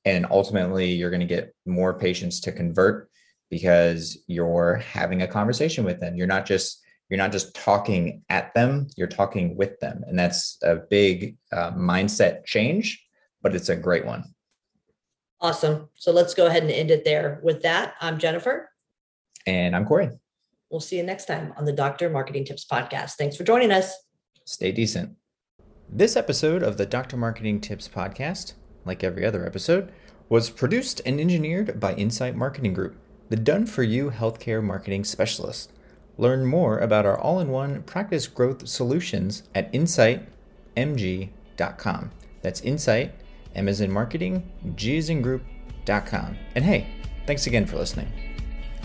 And 0.05 0.27
ultimately, 0.31 0.90
you're 0.90 1.11
going 1.11 1.20
to 1.20 1.27
get 1.27 1.55
more 1.66 1.99
patients 1.99 2.40
to 2.40 2.53
convert 2.53 3.11
because 3.51 4.18
you're 4.27 4.77
having 4.77 5.23
a 5.23 5.29
conversation 5.29 5.85
with 5.85 6.01
them. 6.01 6.16
You're 6.16 6.27
not 6.27 6.46
just 6.46 6.81
you're 7.11 7.18
not 7.18 7.33
just 7.33 7.55
talking 7.57 8.23
at 8.29 8.55
them 8.55 8.87
you're 8.96 9.09
talking 9.09 9.57
with 9.57 9.79
them. 9.81 10.03
And 10.07 10.18
that's 10.18 10.59
a 10.62 10.77
big 10.77 11.37
uh, 11.53 11.73
mindset 11.73 12.44
change 12.44 13.05
but 13.42 13.55
it's 13.55 13.70
a 13.70 13.77
great 13.77 14.05
one. 14.05 14.23
Awesome. 15.40 15.88
So 15.94 16.12
let's 16.12 16.35
go 16.35 16.46
ahead 16.46 16.62
and 16.62 16.70
end 16.70 16.90
it 16.90 17.05
there. 17.05 17.40
With 17.42 17.62
that 17.62 17.94
i'm 18.01 18.18
jennifer. 18.18 18.70
And 19.46 19.75
i'm 19.75 19.85
corey. 19.85 20.11
We'll 20.70 20.81
see 20.81 20.96
you 20.96 21.03
next 21.03 21.27
time 21.27 21.53
on 21.57 21.64
the 21.64 21.73
doctor 21.73 22.09
marketing 22.09 22.44
tips 22.44 22.64
podcast. 22.64 23.14
Thanks 23.14 23.37
for 23.37 23.42
joining 23.42 23.73
us. 23.73 23.92
Stay 24.44 24.70
decent 24.73 25.16
this 25.92 26.16
episode 26.16 26.62
of 26.62 26.76
the 26.76 26.87
Doctor 26.87 27.16
Marketing 27.16 27.61
Tips 27.61 27.88
podcast, 27.88 28.53
like 28.85 29.03
every 29.03 29.26
other 29.26 29.44
episode, 29.44 29.90
was 30.29 30.48
produced 30.48 31.00
and 31.05 31.20
engineered 31.20 31.81
by 31.81 31.94
Insight 31.94 32.37
Marketing 32.37 32.72
Group, 32.72 32.94
the 33.29 33.35
done 33.37 33.66
for 33.66 33.83
you 33.83 34.11
healthcare 34.11 34.62
marketing 34.62 35.03
specialist. 35.03 35.72
Learn 36.16 36.46
more 36.46 36.79
about 36.79 37.07
our 37.07 37.18
all 37.18 37.40
in 37.40 37.48
one 37.48 37.83
practice 37.83 38.29
growth 38.29 38.68
solutions 38.68 39.42
at 39.53 39.72
insightmg.com. 39.72 42.11
That's 42.42 42.61
insight, 42.61 43.12
M 43.57 43.68
as 43.68 43.81
in 43.81 43.90
marketing, 43.90 44.48
G 44.76 44.96
as 44.96 45.11
in 45.11 45.22
group.com. 45.22 46.37
And 46.55 46.64
hey, 46.64 46.87
thanks 47.26 47.48
again 47.48 47.66
for 47.66 47.79
listening. 47.79 48.30